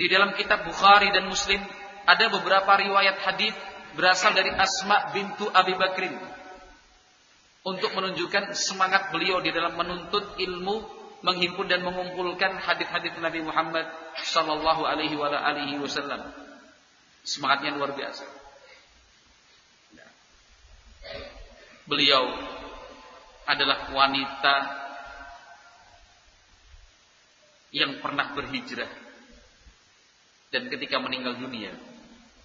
Di 0.00 0.06
dalam 0.08 0.32
kitab 0.32 0.64
Bukhari 0.64 1.12
dan 1.12 1.28
Muslim 1.28 1.60
ada 2.08 2.24
beberapa 2.32 2.72
riwayat 2.72 3.20
hadis 3.20 3.52
berasal 3.92 4.32
dari 4.32 4.48
Asma 4.56 5.12
bintu 5.12 5.44
Abi 5.52 5.76
Bakrin 5.76 6.16
untuk 7.60 7.92
menunjukkan 7.92 8.56
semangat 8.56 9.12
beliau 9.12 9.44
di 9.44 9.52
dalam 9.52 9.76
menuntut 9.76 10.40
ilmu, 10.40 10.88
menghimpun 11.20 11.68
dan 11.68 11.84
mengumpulkan 11.84 12.56
hadis-hadis 12.64 13.12
Nabi 13.20 13.44
Muhammad 13.44 13.84
sallallahu 14.24 14.88
alaihi 14.88 15.20
wasallam. 15.76 16.32
Semangatnya 17.20 17.76
luar 17.76 17.92
biasa. 17.92 18.39
Beliau 21.90 22.22
adalah 23.50 23.90
wanita 23.90 24.56
yang 27.74 27.98
pernah 27.98 28.30
berhijrah 28.30 28.86
dan 30.54 30.70
ketika 30.70 31.02
meninggal 31.02 31.34
dunia 31.34 31.74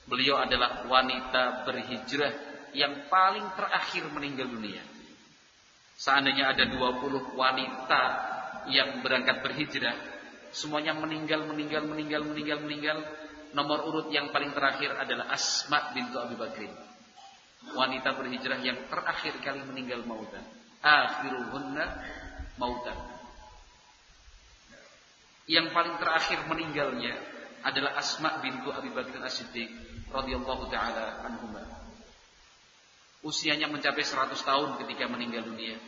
beliau 0.09 0.41
adalah 0.41 0.85
wanita 0.89 1.65
berhijrah 1.65 2.33
yang 2.73 3.05
paling 3.05 3.45
terakhir 3.53 4.09
meninggal 4.09 4.49
dunia. 4.49 4.81
Seandainya 5.93 6.53
ada 6.53 6.65
20 6.65 7.37
wanita 7.37 8.03
yang 8.69 9.05
berangkat 9.05 9.45
berhijrah, 9.45 9.95
semuanya 10.49 10.97
meninggal, 10.97 11.45
meninggal, 11.45 11.85
meninggal, 11.85 12.21
meninggal, 12.25 12.59
meninggal. 12.65 12.97
Nomor 13.55 13.87
urut 13.87 14.07
yang 14.09 14.33
paling 14.33 14.51
terakhir 14.51 14.97
adalah 14.97 15.31
Asma 15.31 15.93
bintu 15.95 16.17
Abi 16.19 16.35
Bakrin 16.35 16.94
wanita 17.73 18.13
berhijrah 18.13 18.61
yang 18.61 18.77
terakhir 18.85 19.41
kali 19.41 19.65
meninggal 19.65 20.05
mautan. 20.05 20.45
Akhiruhunna 20.85 21.85
mautan. 22.61 22.97
Yang 25.49 25.73
paling 25.73 25.95
terakhir 25.97 26.39
meninggalnya 26.49 27.13
adalah 27.65 27.97
Asma 27.97 28.41
bintu 28.41 28.69
Abi 28.69 28.93
Bakr 28.93 29.21
As-Siddiq 29.25 29.69
radhiyallahu 30.13 30.69
taala 30.69 31.25
anhuma. 31.25 31.65
Usianya 33.25 33.65
mencapai 33.65 34.05
100 34.05 34.37
tahun 34.37 34.69
ketika 34.85 35.09
meninggal 35.09 35.49
dunia. 35.49 35.81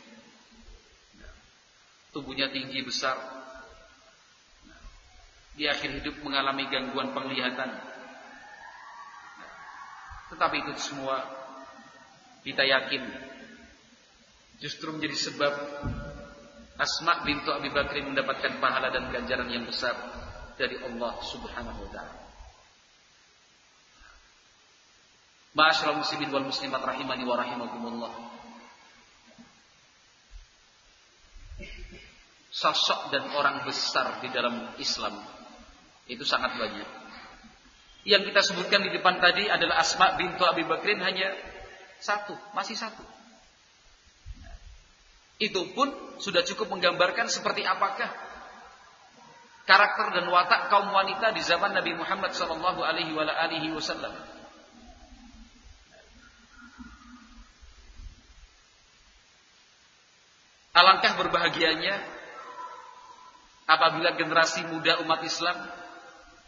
Tubuhnya 2.09 2.49
tinggi 2.49 2.81
besar. 2.81 3.13
Di 5.53 5.69
akhir 5.69 6.01
hidup 6.01 6.21
mengalami 6.25 6.65
gangguan 6.69 7.13
penglihatan. 7.13 7.77
Tetapi 10.33 10.55
itu 10.65 10.73
semua 10.81 11.21
kita 12.47 12.63
yakin 12.63 13.03
justru 14.63 14.95
menjadi 14.95 15.19
sebab 15.27 15.53
Asma 16.77 17.25
bintu 17.25 17.49
Abi 17.49 17.73
Bakrin 17.73 18.13
mendapatkan 18.13 18.61
pahala 18.61 18.93
dan 18.93 19.09
ganjaran 19.09 19.49
yang 19.49 19.65
besar 19.65 19.97
dari 20.61 20.77
Allah 20.77 21.17
Subhanahu 21.25 21.79
wa 21.83 21.89
taala. 21.89 22.15
Ma'asyiral 25.57 25.97
muslimin 25.97 26.29
wal 26.29 26.45
muslimat 26.45 26.85
rahimani 26.85 27.25
wa 27.25 27.35
rahimakumullah. 27.35 28.13
sosok 32.57 33.13
dan 33.13 33.29
orang 33.37 33.61
besar 33.69 34.17
di 34.17 34.33
dalam 34.33 34.73
Islam 34.81 35.13
itu 36.09 36.25
sangat 36.25 36.57
banyak. 36.57 36.89
Yang 38.01 38.33
kita 38.33 38.41
sebutkan 38.41 38.81
di 38.81 38.89
depan 38.89 39.21
tadi 39.21 39.45
adalah 39.45 39.77
Asma 39.83 40.17
bintu 40.17 40.41
Abi 40.41 40.65
Bakrin 40.65 40.97
hanya 41.05 41.37
satu, 41.99 42.33
masih 42.53 42.77
satu. 42.77 43.03
Itu 45.37 45.69
pun 45.77 45.93
sudah 46.17 46.41
cukup 46.41 46.73
menggambarkan 46.73 47.29
seperti 47.29 47.61
apakah 47.61 48.09
karakter 49.69 50.17
dan 50.17 50.25
watak 50.31 50.71
kaum 50.73 50.89
wanita 50.89 51.35
di 51.35 51.43
zaman 51.45 51.75
Nabi 51.77 51.93
Muhammad 51.93 52.33
sallallahu 52.33 52.81
alaihi 52.81 53.13
wasallam. 53.75 54.15
Alangkah 60.77 61.17
berbahagianya 61.17 61.97
apabila 63.65 64.13
generasi 64.13 64.61
muda 64.69 65.01
umat 65.01 65.25
Islam 65.25 65.57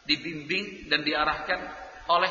dibimbing 0.05 0.89
dan 0.89 1.01
diarahkan 1.01 1.59
oleh 2.09 2.29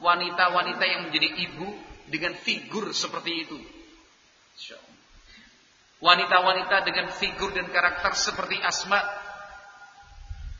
wanita-wanita 0.00 0.84
yang 0.84 1.00
menjadi 1.08 1.28
ibu 1.50 1.68
dengan 2.10 2.34
figur 2.34 2.90
seperti 2.90 3.32
itu. 3.46 3.58
Wanita-wanita 6.02 6.82
dengan 6.84 7.12
figur 7.14 7.54
dan 7.54 7.70
karakter 7.70 8.12
seperti 8.18 8.58
Asma 8.60 8.98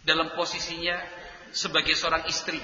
dalam 0.06 0.32
posisinya 0.38 0.96
sebagai 1.50 1.98
seorang 1.98 2.24
istri. 2.30 2.60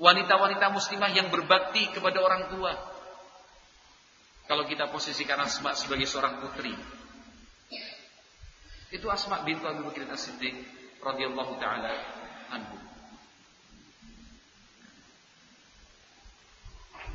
Wanita-wanita 0.00 0.72
muslimah 0.72 1.12
yang 1.12 1.28
berbakti 1.28 1.92
kepada 1.92 2.24
orang 2.24 2.48
tua, 2.48 2.72
kalau 4.48 4.64
kita 4.64 4.88
posisikan 4.88 5.44
Asma 5.44 5.76
sebagai 5.76 6.08
seorang 6.08 6.40
putri. 6.40 6.72
Itu 8.90 9.06
Asma 9.12 9.44
bintu 9.44 9.68
Abu 9.68 9.86
Bakar 9.86 10.08
As-Siddiq 10.10 10.56
radhiyallahu 11.04 11.52
taala 11.62 11.92
anhu. 12.50 12.89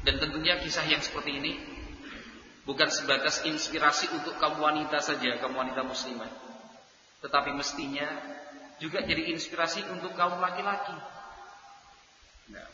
Dan 0.06 0.22
tentunya 0.22 0.62
kisah 0.62 0.86
yang 0.86 1.02
seperti 1.02 1.42
ini 1.42 1.58
bukan 2.70 2.90
sebatas 2.94 3.42
inspirasi 3.46 4.14
untuk 4.14 4.38
kaum 4.38 4.62
wanita 4.62 5.02
saja, 5.02 5.42
kaum 5.42 5.58
wanita 5.58 5.82
muslimah. 5.82 6.30
Tetapi 7.26 7.58
mestinya 7.58 8.06
juga 8.78 9.02
jadi 9.02 9.34
inspirasi 9.34 9.82
untuk 9.90 10.14
kaum 10.14 10.38
laki-laki. 10.38 10.94
Nah, 12.54 12.70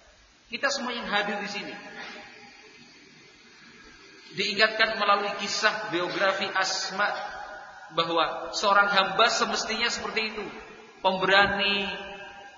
kita 0.51 0.67
semua 0.67 0.91
yang 0.91 1.07
hadir 1.07 1.39
di 1.39 1.49
sini 1.49 1.75
diingatkan 4.31 4.95
melalui 4.95 5.31
kisah 5.43 5.91
biografi 5.91 6.47
Asma 6.55 7.07
bahwa 7.91 8.55
seorang 8.55 8.87
hamba 8.87 9.27
semestinya 9.27 9.91
seperti 9.91 10.35
itu, 10.35 10.45
pemberani, 11.03 11.87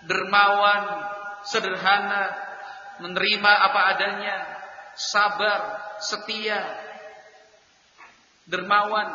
dermawan, 0.05 1.01
sederhana, 1.49 2.30
menerima 3.01 3.51
apa 3.51 3.82
adanya, 3.97 4.36
sabar, 4.96 5.82
setia, 6.00 6.60
dermawan, 8.46 9.10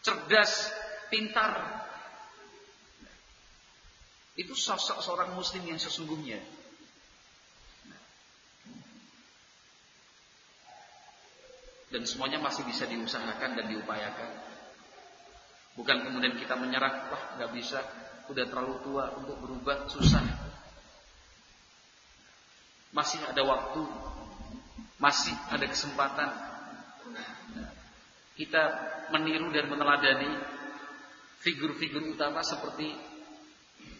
cerdas, 0.00 0.72
pintar. 1.12 1.82
Itu 4.32 4.56
sosok 4.56 5.04
seorang 5.04 5.36
muslim 5.36 5.68
yang 5.68 5.80
sesungguhnya. 5.80 6.40
dan 11.92 12.08
semuanya 12.08 12.40
masih 12.40 12.64
bisa 12.64 12.88
diusahakan 12.88 13.52
dan 13.52 13.68
diupayakan. 13.68 14.30
Bukan 15.76 16.08
kemudian 16.08 16.40
kita 16.40 16.56
menyerah, 16.56 17.12
wah 17.12 17.22
nggak 17.36 17.52
bisa, 17.52 17.84
udah 18.32 18.44
terlalu 18.48 18.80
tua 18.80 19.12
untuk 19.20 19.36
berubah, 19.44 19.88
susah. 19.92 20.51
Masih 22.92 23.20
ada 23.24 23.42
waktu, 23.42 23.82
masih 25.00 25.34
ada 25.48 25.64
kesempatan. 25.64 26.28
Kita 28.36 28.62
meniru 29.12 29.48
dan 29.52 29.68
meneladani 29.68 30.30
figur-figur 31.40 32.04
utama 32.12 32.40
seperti 32.44 32.92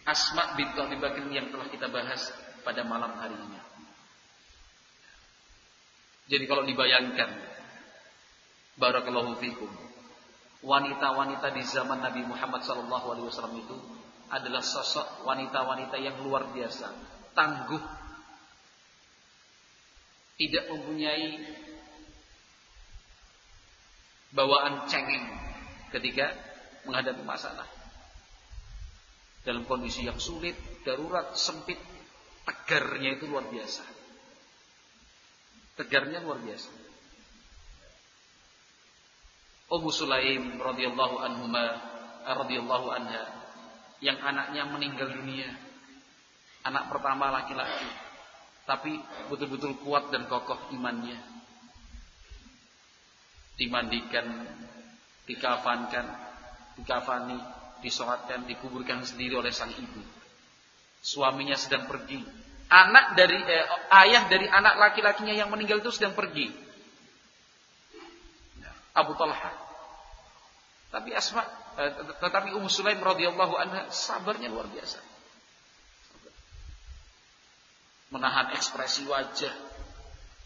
Asma 0.02 0.54
bintu 0.58 0.82
Abi 0.82 0.98
Bakar 0.98 1.24
yang 1.30 1.50
telah 1.50 1.68
kita 1.70 1.86
bahas 1.88 2.30
pada 2.66 2.82
malam 2.82 3.16
hari 3.18 3.34
ini. 3.38 3.58
Jadi 6.26 6.44
kalau 6.46 6.66
dibayangkan 6.66 7.52
Barakallahu 8.72 9.36
fikum. 9.36 9.68
Wanita-wanita 10.62 11.52
di 11.52 11.62
zaman 11.66 12.00
Nabi 12.00 12.22
Muhammad 12.24 12.62
SAW 12.62 13.54
itu 13.58 13.76
adalah 14.30 14.62
sosok 14.62 15.26
wanita-wanita 15.26 15.98
yang 15.98 16.22
luar 16.24 16.48
biasa, 16.54 16.88
tangguh, 17.36 17.82
tidak 20.42 20.66
mempunyai 20.74 21.38
bawaan 24.34 24.90
cengeng 24.90 25.22
ketika 25.94 26.34
menghadapi 26.82 27.22
masalah. 27.22 27.68
Dalam 29.46 29.62
kondisi 29.66 30.02
yang 30.02 30.18
sulit, 30.18 30.58
darurat, 30.82 31.38
sempit, 31.38 31.78
tegarnya 32.42 33.14
itu 33.18 33.30
luar 33.30 33.46
biasa. 33.46 33.86
Tegarnya 35.78 36.26
luar 36.26 36.42
biasa. 36.42 36.70
Ummu 39.72 39.90
Sulaim 39.94 40.58
radhiyallahu 40.58 41.16
anhuma 41.22 41.64
radhiyallahu 42.22 42.86
anha 42.92 43.24
yang 44.02 44.18
anaknya 44.18 44.66
meninggal 44.66 45.06
dunia. 45.06 45.48
Anak 46.66 46.90
pertama 46.90 47.30
laki-laki. 47.30 48.11
Tapi 48.62 48.94
betul-betul 49.26 49.78
kuat 49.82 50.14
dan 50.14 50.30
kokoh 50.30 50.70
imannya. 50.70 51.18
Dimandikan, 53.58 54.26
dikafankan, 55.26 56.06
dikafani, 56.78 57.38
disolatkan, 57.82 58.46
dikuburkan 58.46 59.02
sendiri 59.02 59.38
oleh 59.38 59.50
sang 59.50 59.70
ibu. 59.74 60.02
Suaminya 61.02 61.58
sedang 61.58 61.90
pergi. 61.90 62.22
Anak 62.72 63.18
dari 63.18 63.36
eh, 63.36 63.66
ayah 64.06 64.30
dari 64.30 64.48
anak 64.48 64.80
laki-lakinya 64.80 65.34
yang 65.36 65.52
meninggal 65.52 65.82
itu 65.84 65.92
sedang 65.92 66.16
pergi. 66.16 66.48
Abu 68.96 69.12
Talha 69.18 69.72
tapi 70.92 71.08
Asma, 71.16 71.40
eh, 71.80 71.90
tetapi 72.20 72.52
Ummu 72.52 72.68
Sulaim 72.68 73.00
radhiyallahu 73.00 73.56
anha 73.56 73.88
sabarnya 73.88 74.52
luar 74.52 74.68
biasa. 74.68 75.00
Menahan 78.12 78.52
ekspresi 78.52 79.08
wajah, 79.08 79.52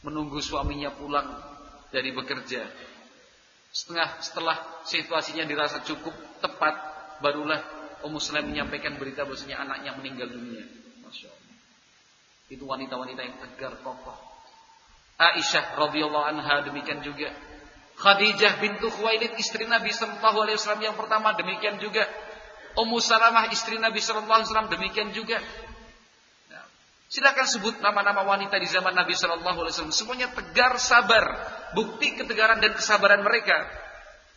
menunggu 0.06 0.38
suaminya 0.38 0.94
pulang 0.94 1.26
dari 1.90 2.14
bekerja. 2.14 2.62
Setengah 3.74 4.22
setelah 4.22 4.56
situasinya 4.86 5.42
dirasa 5.42 5.82
cukup 5.82 6.14
tepat, 6.38 6.74
barulah 7.18 7.58
Ummu 8.06 8.22
Sulaim 8.22 8.54
menyampaikan 8.54 8.94
berita 8.96 9.26
bahwasanya 9.26 9.66
anaknya 9.66 9.98
meninggal 9.98 10.30
dunia. 10.30 10.62
Masya 11.02 11.26
Allah. 11.26 11.54
Itu 12.46 12.64
wanita-wanita 12.70 13.20
yang 13.26 13.36
tegar 13.42 13.82
kokoh. 13.82 14.14
Aisyah 15.18 15.74
radhiyallahu 15.74 16.26
anha 16.28 16.62
demikian 16.62 17.00
juga 17.02 17.34
Khadijah 17.96 18.60
bintu 18.60 18.92
Khuwailid 18.92 19.40
istri 19.40 19.64
Nabi 19.64 19.88
sallallahu 19.88 20.44
alaihi 20.44 20.60
wasallam 20.60 20.84
yang 20.84 20.96
pertama 21.00 21.32
demikian 21.32 21.80
juga. 21.80 22.04
Ummu 22.76 23.00
Salamah 23.00 23.48
istri 23.48 23.80
Nabi 23.80 24.04
sallallahu 24.04 24.36
alaihi 24.36 24.48
wasallam 24.52 24.68
demikian 24.68 25.08
juga. 25.16 25.40
Silakan 27.07 27.46
sebut 27.46 27.78
nama-nama 27.78 28.26
wanita 28.26 28.59
di 28.59 28.66
zaman 28.66 28.90
Nabi 28.90 29.14
sallallahu 29.14 29.62
alaihi 29.62 29.74
wasallam. 29.78 29.94
Semuanya 29.94 30.28
tegar, 30.34 30.74
sabar. 30.82 31.24
Bukti 31.70 32.18
ketegaran 32.18 32.59
dan 32.59 32.74
kesabaran 32.74 33.22
mereka. 33.22 33.62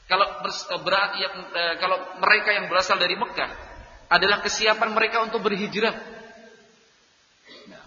Kalau 0.05 0.25
eh, 0.25 0.81
berat, 0.81 1.11
yang, 1.17 1.33
eh, 1.53 1.75
kalau 1.81 1.97
mereka 2.21 2.49
yang 2.53 2.69
berasal 2.69 3.01
dari 3.01 3.17
Mekah 3.17 3.49
adalah 4.09 4.41
kesiapan 4.41 4.89
mereka 4.93 5.21
untuk 5.21 5.41
berhijrah. 5.45 5.93
Nah, 7.69 7.83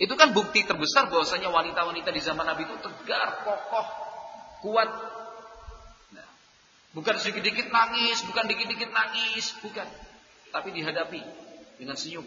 itu 0.00 0.12
kan 0.16 0.32
bukti 0.32 0.64
terbesar 0.64 1.12
bahwasanya 1.12 1.52
wanita-wanita 1.52 2.08
di 2.12 2.20
zaman 2.24 2.44
Nabi 2.44 2.68
itu 2.68 2.76
tegar, 2.84 3.44
kokoh, 3.44 3.86
kuat. 4.64 4.88
Nah, 6.16 6.28
bukan 6.96 7.16
sedikit-dikit 7.20 7.68
nangis, 7.68 8.24
bukan 8.24 8.44
dikit-dikit 8.48 8.88
nangis, 8.92 9.56
bukan. 9.60 9.88
Tapi 10.48 10.72
dihadapi 10.72 11.20
dengan 11.76 12.00
senyum, 12.00 12.24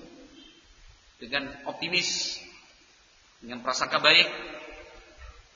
dengan 1.22 1.54
optimis, 1.70 2.42
dengan 3.38 3.62
prasangka 3.62 4.02
baik. 4.02 4.26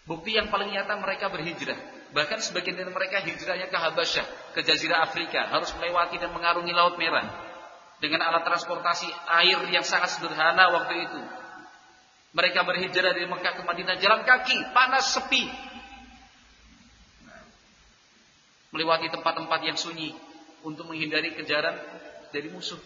Bukti 0.05 0.37
yang 0.37 0.53
paling 0.53 0.69
nyata 0.69 1.01
mereka 1.01 1.33
berhijrah. 1.33 1.81
Bahkan 2.13 2.39
sebagian 2.39 2.77
dari 2.77 2.93
mereka 2.93 3.19
hijrahnya 3.25 3.67
ke 3.67 3.75
Habasyah, 3.75 4.53
ke 4.53 4.61
Jazirah 4.61 5.09
Afrika, 5.09 5.49
harus 5.49 5.73
melewati 5.75 6.21
dan 6.21 6.29
mengarungi 6.29 6.71
Laut 6.71 6.95
Merah 7.01 7.25
dengan 7.97 8.21
alat 8.21 8.45
transportasi 8.45 9.09
air 9.41 9.59
yang 9.73 9.81
sangat 9.81 10.13
sederhana 10.13 10.69
waktu 10.69 11.09
itu. 11.09 11.21
Mereka 12.37 12.61
berhijrah 12.61 13.11
dari 13.17 13.25
Mekah 13.25 13.53
ke 13.57 13.63
Madinah 13.65 13.97
jalan 13.97 14.21
kaki, 14.23 14.57
panas 14.71 15.17
sepi, 15.17 15.43
melewati 18.75 19.07
tempat-tempat 19.07 19.59
yang 19.65 19.79
sunyi 19.79 20.11
untuk 20.61 20.91
menghindari 20.91 21.31
kejaran 21.33 21.79
dari 22.35 22.51
musuh. 22.51 22.79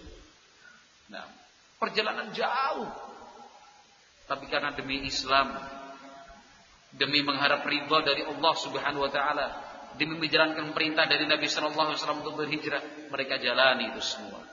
Nah, 1.09 1.25
perjalanan 1.79 2.29
jauh. 2.35 2.91
Tapi 4.29 4.45
karena 4.45 4.75
demi 4.77 5.01
Islam, 5.09 5.57
demi 6.93 7.25
mengharap 7.25 7.65
ridha 7.65 7.97
dari 8.05 8.21
Allah 8.27 8.53
Subhanahu 8.53 9.09
wa 9.09 9.11
taala, 9.11 9.47
demi 9.97 10.19
menjalankan 10.21 10.69
perintah 10.75 11.09
dari 11.09 11.25
Nabi 11.25 11.49
sallallahu 11.49 11.89
alaihi 11.89 11.97
wasallam 11.97 12.21
untuk 12.21 12.37
berhijrah, 12.37 13.09
mereka 13.09 13.41
jalani 13.41 13.89
itu 13.89 14.03
semua. 14.05 14.45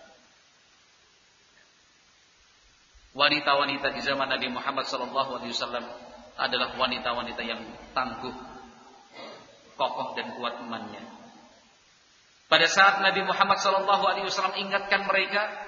Wanita-wanita 3.13 3.93
di 3.93 4.01
zaman 4.01 4.29
Nabi 4.29 4.49
Muhammad 4.49 4.89
sallallahu 4.89 5.41
alaihi 5.41 5.53
wasallam 5.53 5.85
adalah 6.37 6.73
wanita-wanita 6.77 7.43
yang 7.45 7.61
tangguh, 7.93 8.33
kokoh 9.77 10.09
dan 10.17 10.37
kuat 10.41 10.61
imannya. 10.65 11.05
Pada 12.47 12.69
saat 12.71 13.03
Nabi 13.03 13.25
Muhammad 13.27 13.59
sallallahu 13.61 14.05
alaihi 14.07 14.29
wasallam 14.29 14.57
ingatkan 14.57 15.05
mereka 15.09 15.66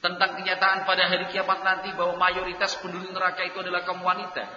tentang 0.00 0.40
kenyataan 0.40 0.88
pada 0.88 1.04
hari 1.08 1.28
kiamat 1.28 1.60
nanti 1.60 1.92
bahwa 1.92 2.16
mayoritas 2.16 2.80
penduduk 2.80 3.12
neraka 3.12 3.44
itu 3.44 3.60
adalah 3.60 3.84
kaum 3.84 4.00
wanita. 4.00 4.48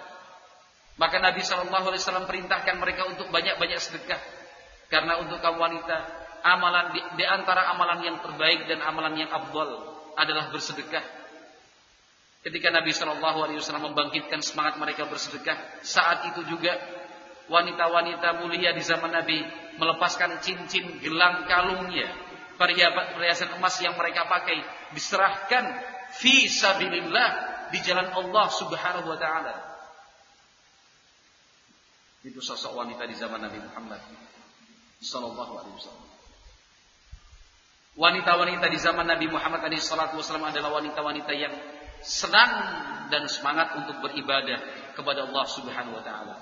Maka 0.96 1.20
Nabi 1.20 1.44
Shallallahu 1.44 1.92
Alaihi 1.92 2.00
Wasallam 2.00 2.24
perintahkan 2.24 2.76
mereka 2.80 3.04
untuk 3.10 3.28
banyak-banyak 3.28 3.80
sedekah. 3.82 4.20
Karena 4.88 5.20
untuk 5.20 5.42
kaum 5.44 5.60
wanita, 5.60 5.96
amalan 6.44 6.96
di, 6.96 7.00
di 7.20 7.24
antara 7.26 7.68
amalan 7.76 8.00
yang 8.04 8.16
terbaik 8.24 8.64
dan 8.70 8.80
amalan 8.84 9.20
yang 9.20 9.30
abdul 9.32 9.68
adalah 10.16 10.48
bersedekah. 10.48 11.02
Ketika 12.44 12.68
Nabi 12.72 12.92
Shallallahu 12.92 13.38
Alaihi 13.44 13.58
Wasallam 13.60 13.92
membangkitkan 13.92 14.40
semangat 14.40 14.80
mereka 14.80 15.08
bersedekah, 15.08 15.56
saat 15.84 16.28
itu 16.32 16.44
juga 16.48 16.76
wanita-wanita 17.52 18.40
mulia 18.40 18.72
di 18.72 18.80
zaman 18.80 19.12
Nabi 19.12 19.44
melepaskan 19.76 20.40
cincin 20.40 21.00
gelang 21.04 21.44
kalungnya 21.44 22.08
perhiasan 22.54 23.58
emas 23.58 23.74
yang 23.82 23.98
mereka 23.98 24.30
pakai 24.30 24.62
diserahkan 24.94 25.64
fi 26.16 26.46
sabilillah 26.46 27.28
di 27.74 27.78
jalan 27.82 28.08
Allah 28.14 28.46
Subhanahu 28.48 29.10
wa 29.10 29.18
taala. 29.18 29.54
Itu 32.24 32.40
sosok 32.40 32.72
wanita 32.72 33.04
di 33.04 33.12
zaman 33.18 33.42
Nabi 33.42 33.60
Muhammad 33.60 34.00
sallallahu 35.04 35.52
alaihi 35.60 35.76
wasallam. 35.76 36.08
Wanita-wanita 37.94 38.66
di 38.74 38.78
zaman 38.82 39.06
Nabi 39.06 39.30
Muhammad 39.30 39.70
SAW 39.78 40.18
adalah 40.42 40.82
wanita-wanita 40.82 41.30
yang 41.30 41.54
senang 42.02 42.50
dan 43.06 43.22
semangat 43.30 43.78
untuk 43.78 44.02
beribadah 44.02 44.58
kepada 44.98 45.30
Allah 45.30 45.46
Subhanahu 45.46 45.94
wa 45.94 46.02
taala. 46.02 46.36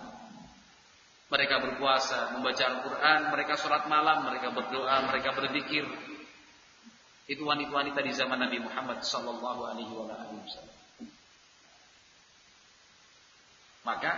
Mereka 1.29 1.55
berpuasa, 1.61 2.37
membaca 2.37 2.61
Al-Quran, 2.61 3.21
mereka 3.33 3.57
sholat 3.61 3.85
malam, 3.89 4.33
mereka 4.33 4.53
berdoa, 4.53 4.97
mereka 5.13 5.33
berzikir. 5.37 5.85
Itu 7.31 7.47
wanita-wanita 7.47 8.03
di 8.03 8.13
zaman 8.13 8.39
Nabi 8.43 8.59
Muhammad 8.59 9.07
Sallallahu 9.07 9.61
Alaihi 9.63 9.93
Wasallam. 9.95 10.79
Maka 13.83 14.13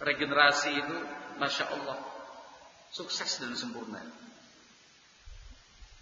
regenerasi 0.00 0.70
itu, 0.72 0.96
masya 1.36 1.68
Allah, 1.68 2.00
sukses 2.92 3.40
dan 3.40 3.52
sempurna. 3.56 4.00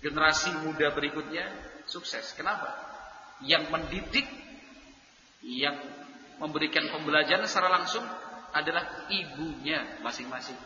Generasi 0.03 0.51
muda 0.67 0.91
berikutnya 0.91 1.47
sukses. 1.87 2.35
Kenapa? 2.35 2.75
Yang 3.43 3.71
mendidik, 3.71 4.27
yang 5.43 5.79
memberikan 6.43 6.91
pembelajaran 6.91 7.47
secara 7.47 7.71
langsung 7.71 8.03
adalah 8.51 9.07
ibunya 9.11 10.03
masing-masing. 10.03 10.59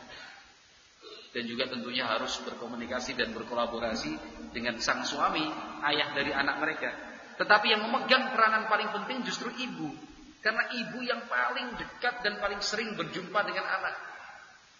Dan 1.36 1.44
juga 1.44 1.68
tentunya 1.68 2.08
harus 2.08 2.40
berkomunikasi 2.48 3.12
dan 3.12 3.36
berkolaborasi 3.36 4.16
dengan 4.56 4.80
sang 4.80 5.04
suami, 5.04 5.44
ayah 5.84 6.16
dari 6.16 6.32
anak 6.32 6.56
mereka. 6.64 6.88
Tetapi 7.36 7.76
yang 7.76 7.84
memegang 7.84 8.32
peranan 8.32 8.64
paling 8.72 8.88
penting 8.88 9.20
justru 9.28 9.52
ibu. 9.52 9.92
Karena 10.40 10.64
ibu 10.72 11.04
yang 11.04 11.28
paling 11.28 11.76
dekat 11.76 12.24
dan 12.24 12.40
paling 12.40 12.64
sering 12.64 12.96
berjumpa 12.96 13.36
dengan 13.44 13.68
anak. 13.68 13.94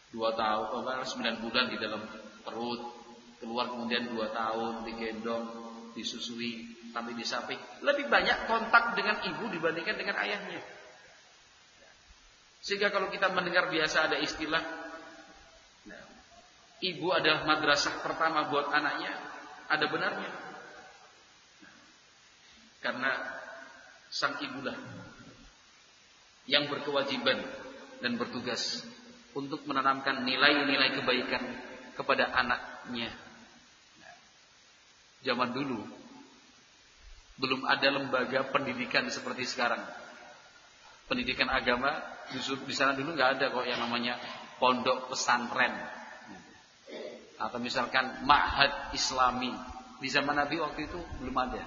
Dua 0.09 0.33
tahun, 0.33 0.81
sembilan 1.05 1.45
bulan 1.45 1.65
di 1.69 1.77
dalam 1.77 2.01
perut. 2.41 3.05
Keluar 3.37 3.69
kemudian 3.77 4.09
dua 4.09 4.33
tahun 4.33 4.89
digendong, 4.89 5.45
disusui, 5.93 6.73
sampai 6.89 7.13
di 7.13 7.25
samping. 7.29 7.61
Lebih 7.85 8.09
banyak 8.09 8.49
kontak 8.49 8.97
dengan 8.97 9.21
ibu 9.29 9.45
dibandingkan 9.53 10.01
dengan 10.01 10.17
ayahnya. 10.25 10.65
Sehingga 12.65 12.89
kalau 12.89 13.13
kita 13.13 13.29
mendengar 13.37 13.69
biasa 13.69 14.09
ada 14.09 14.17
istilah 14.17 14.86
Ibu 16.77 17.09
adalah 17.09 17.49
madrasah 17.49 18.05
pertama 18.05 18.53
buat 18.53 18.69
anaknya 18.69 19.17
Ada 19.73 19.85
benarnya. 19.89 20.31
Karena 22.85 23.13
Sang 24.13 24.37
ibulah 24.45 24.77
Yang 26.45 26.65
berkewajiban 26.77 27.41
Dan 28.05 28.21
bertugas 28.21 28.85
Untuk 29.33 29.65
menanamkan 29.65 30.29
nilai-nilai 30.29 31.01
kebaikan 31.01 31.43
Kepada 31.97 32.29
anaknya. 32.37 33.09
Zaman 35.25 35.57
dulu 35.57 35.81
Belum 37.41 37.65
ada 37.65 37.89
lembaga 37.89 38.49
pendidikan 38.49 39.05
seperti 39.13 39.45
sekarang. 39.45 39.81
Pendidikan 41.05 41.53
agama 41.53 41.93
di 42.33 42.75
sana 42.75 42.97
dulu 42.99 43.15
nggak 43.15 43.39
ada 43.39 43.55
kok 43.55 43.67
yang 43.69 43.79
namanya 43.79 44.19
pondok 44.59 45.13
pesantren 45.13 45.71
atau 47.37 47.59
misalkan 47.61 48.25
ma'had 48.25 48.97
islami 48.97 49.53
di 50.01 50.09
zaman 50.09 50.37
Nabi 50.37 50.61
waktu 50.61 50.89
itu 50.89 51.01
belum 51.21 51.37
ada. 51.37 51.63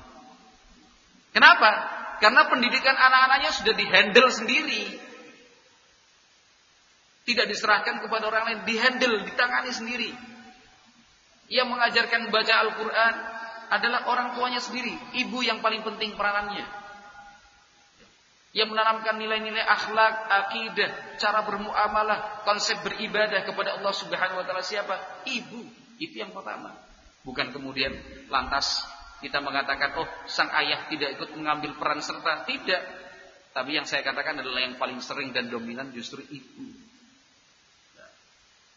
Kenapa? 1.30 1.72
Karena 2.20 2.49
pendidikan 2.49 2.97
anak-anaknya 2.97 3.51
sudah 3.53 3.74
dihandle 3.78 4.30
sendiri. 4.34 4.84
Tidak 7.30 7.45
diserahkan 7.45 8.01
kepada 8.01 8.26
orang 8.26 8.43
lain, 8.49 8.59
dihandle, 8.65 9.22
ditangani 9.30 9.70
sendiri. 9.70 10.11
Yang 11.49 11.67
mengajarkan 11.70 12.34
baca 12.34 12.53
Al-Quran 12.65 13.13
adalah 13.70 14.09
orang 14.09 14.28
tuanya 14.34 14.57
sendiri, 14.57 14.97
ibu 15.13 15.45
yang 15.45 15.61
paling 15.61 15.86
penting 15.86 16.17
peranannya 16.17 16.79
yang 18.50 18.74
menanamkan 18.74 19.22
nilai-nilai 19.22 19.62
akhlak, 19.62 20.26
akidah, 20.26 20.89
cara 21.22 21.45
bermuamalah, 21.45 22.41
konsep 22.50 22.82
beribadah 22.82 23.45
kepada 23.45 23.78
Allah 23.78 23.93
Subhanahu 23.93 24.41
wa 24.41 24.45
taala 24.45 24.66
siapa? 24.66 25.26
Ibu. 25.30 25.62
Itu 26.02 26.18
yang 26.18 26.34
pertama. 26.34 26.74
Bukan 27.22 27.54
kemudian 27.54 27.93
lantas 28.32 28.82
kita 29.22 29.38
mengatakan, 29.43 30.02
"Oh, 30.02 30.08
sang 30.26 30.50
ayah 30.56 30.89
tidak 30.89 31.20
ikut 31.20 31.30
mengambil 31.38 31.78
peran 31.78 32.02
serta." 32.02 32.47
Tidak. 32.47 32.82
Tapi 33.54 33.76
yang 33.76 33.86
saya 33.86 34.02
katakan 34.02 34.41
adalah 34.41 34.66
yang 34.66 34.82
paling 34.82 34.97
sering 35.04 35.30
dan 35.30 35.52
dominan 35.52 35.93
justru 35.93 36.24
ibu. 36.26 36.74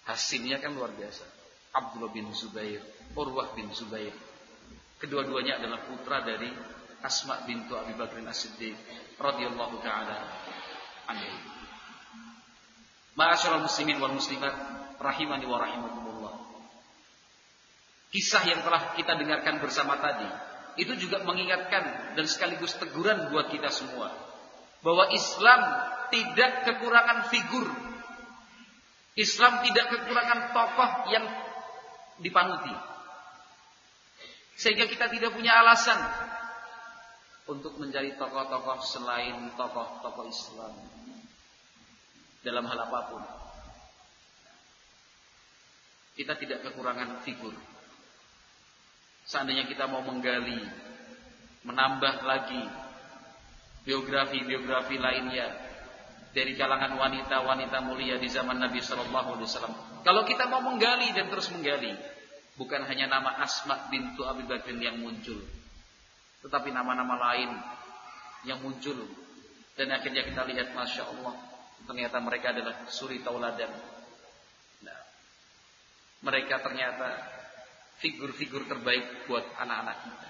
Hasilnya 0.04 0.58
kan 0.58 0.74
luar 0.74 0.90
biasa. 0.92 1.24
Abdullah 1.72 2.12
bin 2.12 2.28
Zubair, 2.36 2.82
Urwah 3.16 3.54
bin 3.56 3.70
Zubair. 3.72 4.12
Kedua-duanya 5.00 5.62
adalah 5.62 5.86
putra 5.88 6.20
dari 6.20 6.50
Asma 7.02 7.42
bintu 7.44 7.74
Abi 7.74 7.98
Bakr 7.98 8.22
As-Siddiq 8.22 8.78
radhiyallahu 9.18 9.82
taala 9.82 10.16
anhu. 11.10 11.34
Ma'asyiral 13.18 13.66
muslimin 13.66 13.98
wal 13.98 14.14
muslimat 14.14 14.54
rahimani 15.02 15.44
wa 15.44 15.58
rahimakumullah. 15.60 16.34
Kisah 18.14 18.42
yang 18.46 18.62
telah 18.64 18.94
kita 18.94 19.18
dengarkan 19.18 19.58
bersama 19.58 19.98
tadi 19.98 20.30
itu 20.80 20.96
juga 20.96 21.20
mengingatkan 21.26 22.16
dan 22.16 22.24
sekaligus 22.24 22.72
teguran 22.80 23.28
buat 23.28 23.52
kita 23.52 23.68
semua 23.68 24.08
bahwa 24.80 25.10
Islam 25.12 25.60
tidak 26.08 26.64
kekurangan 26.70 27.28
figur. 27.28 27.66
Islam 29.12 29.60
tidak 29.60 29.92
kekurangan 29.92 30.56
tokoh 30.56 30.90
yang 31.12 31.24
dipanuti. 32.24 32.72
Sehingga 34.56 34.88
kita 34.88 35.12
tidak 35.12 35.36
punya 35.36 35.60
alasan 35.60 35.98
untuk 37.50 37.74
mencari 37.78 38.14
tokoh-tokoh 38.14 38.78
selain 38.86 39.50
tokoh-tokoh 39.58 40.26
Islam 40.30 40.72
dalam 42.42 42.64
hal 42.66 42.78
apa 42.86 43.00
pun. 43.10 43.22
Kita 46.12 46.36
tidak 46.36 46.62
kekurangan 46.68 47.24
figur. 47.24 47.56
Seandainya 49.24 49.64
kita 49.64 49.88
mau 49.88 50.04
menggali, 50.04 50.60
menambah 51.64 52.26
lagi 52.26 52.62
biografi-biografi 53.86 54.98
lainnya 54.98 55.50
dari 56.32 56.54
kalangan 56.58 56.96
wanita-wanita 56.96 57.78
mulia 57.84 58.16
di 58.18 58.28
zaman 58.28 58.58
Nabi 58.58 58.82
Shallallahu 58.82 59.28
Alaihi 59.38 59.46
Wasallam. 59.48 59.74
Kalau 60.02 60.22
kita 60.26 60.50
mau 60.50 60.60
menggali 60.64 61.14
dan 61.14 61.30
terus 61.30 61.48
menggali, 61.54 61.94
bukan 62.58 62.82
hanya 62.86 63.08
nama 63.08 63.38
Asma 63.40 63.88
bintu 63.88 64.26
Abi 64.26 64.44
Bakr 64.44 64.74
yang 64.76 65.00
muncul, 65.00 65.38
tetapi 66.42 66.74
nama-nama 66.74 67.14
lain 67.32 67.50
yang 68.46 68.58
muncul 68.58 68.98
dan 69.78 69.88
akhirnya 69.94 70.26
kita 70.26 70.42
lihat 70.46 70.74
masya 70.74 71.06
Allah 71.06 71.34
ternyata 71.86 72.18
mereka 72.18 72.50
adalah 72.50 72.86
suri 72.90 73.22
tauladan 73.22 73.70
mereka 76.22 76.62
ternyata 76.62 77.18
figur-figur 77.98 78.66
terbaik 78.70 79.26
buat 79.26 79.42
anak-anak 79.58 79.96
kita. 80.06 80.28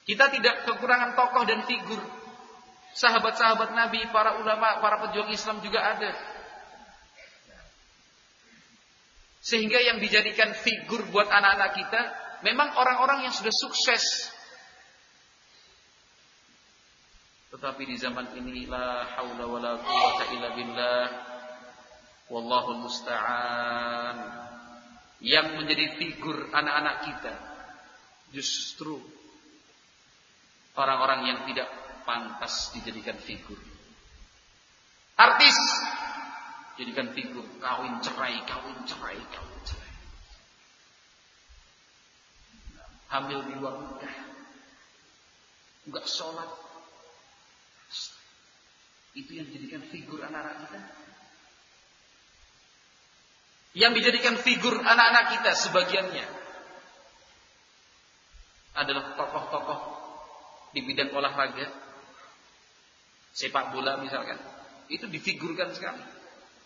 Kita 0.00 0.24
tidak 0.32 0.54
kekurangan 0.64 1.12
tokoh 1.12 1.44
dan 1.44 1.60
figur. 1.68 2.00
Sahabat-sahabat 2.96 3.76
Nabi, 3.76 4.02
para 4.10 4.40
ulama, 4.40 4.80
para 4.82 4.98
pejuang 5.06 5.30
Islam 5.30 5.60
juga 5.62 5.84
ada. 5.84 6.10
Sehingga 9.44 9.80
yang 9.80 10.00
dijadikan 10.00 10.52
figur 10.56 11.04
buat 11.12 11.28
anak-anak 11.28 11.70
kita 11.76 12.00
memang 12.44 12.76
orang-orang 12.80 13.28
yang 13.28 13.34
sudah 13.36 13.52
sukses. 13.52 14.32
Tetapi 17.50 17.82
di 17.82 17.98
zaman 17.98 18.30
ini 18.38 18.70
la 18.70 19.02
haula 19.18 19.44
wala 19.50 19.72
quwata 19.82 20.24
illa 20.30 20.48
billah 20.54 21.06
wallahul 22.30 22.86
musta'an. 22.86 24.16
Yang 25.20 25.46
menjadi 25.58 25.86
figur 25.98 26.48
anak-anak 26.54 26.96
kita 27.10 27.34
justru 28.30 28.96
orang-orang 30.78 31.20
yang 31.26 31.38
tidak 31.50 31.68
pantas 32.06 32.70
dijadikan 32.72 33.18
figur. 33.18 33.58
Artis 35.18 35.58
jadikan 36.80 37.12
figur 37.12 37.44
kawin 37.60 37.98
cerai, 38.00 38.40
kawin 38.46 38.78
cerai, 38.88 39.20
kawin 39.34 39.60
cerai. 39.66 39.94
Hamil 43.10 43.42
di 43.42 43.54
luar 43.58 43.74
nikah, 43.74 44.16
enggak 45.90 46.06
sholat. 46.06 46.69
Itu 49.14 49.34
yang 49.34 49.46
dijadikan 49.50 49.82
figur 49.90 50.22
anak-anak 50.22 50.56
kita. 50.66 50.78
Yang 53.74 53.92
dijadikan 54.02 54.34
figur 54.38 54.74
anak-anak 54.82 55.24
kita 55.38 55.50
sebagiannya 55.54 56.26
adalah 58.74 59.14
tokoh-tokoh 59.18 59.80
di 60.70 60.80
bidang 60.86 61.10
olahraga, 61.10 61.66
sepak 63.34 63.74
bola 63.74 63.98
misalkan, 63.98 64.38
itu 64.90 65.06
difigurkan 65.10 65.74
sekali. 65.74 66.02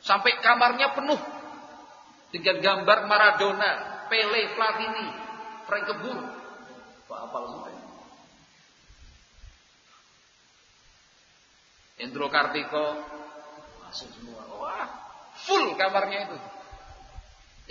Sampai 0.05 0.36
kamarnya 0.45 0.92
penuh 0.92 1.20
dengan 2.28 2.57
gambar 2.61 2.99
Maradona, 3.09 3.72
Pele, 4.12 4.53
Platini, 4.53 5.09
Frank 5.64 5.84
Kebun. 5.88 6.18
Pak 7.09 7.18
apal 7.28 7.45
semua. 7.53 7.84
Endro 12.05 12.29
Kartiko 12.29 13.01
masuk 13.81 14.13
semua. 14.13 14.45
Wah, 14.61 14.89
full 15.49 15.73
kamarnya 15.81 16.29
itu. 16.29 16.39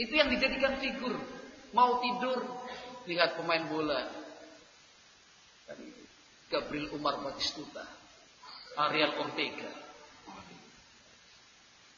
Itu 0.10 0.14
yang 0.18 0.34
dijadikan 0.34 0.82
figur. 0.82 1.14
Mau 1.74 2.02
tidur, 2.02 2.42
lihat 3.06 3.38
pemain 3.38 3.62
bola. 3.70 4.10
Gabriel 6.50 6.94
Umar 6.98 7.22
Batistuta, 7.22 7.86
Ariel 8.78 9.18
Ortega. 9.22 9.70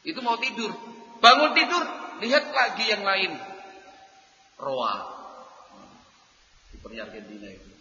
Itu 0.04 0.20
mau 0.24 0.40
tidur, 0.40 0.72
bangun 1.20 1.52
tidur, 1.56 1.84
lihat 2.24 2.52
lagi 2.52 2.86
yang 2.88 3.04
lain. 3.04 3.32
Roa. 4.56 4.96
Kipernya 6.72 7.08
Argentina 7.08 7.48
itu. 7.52 7.72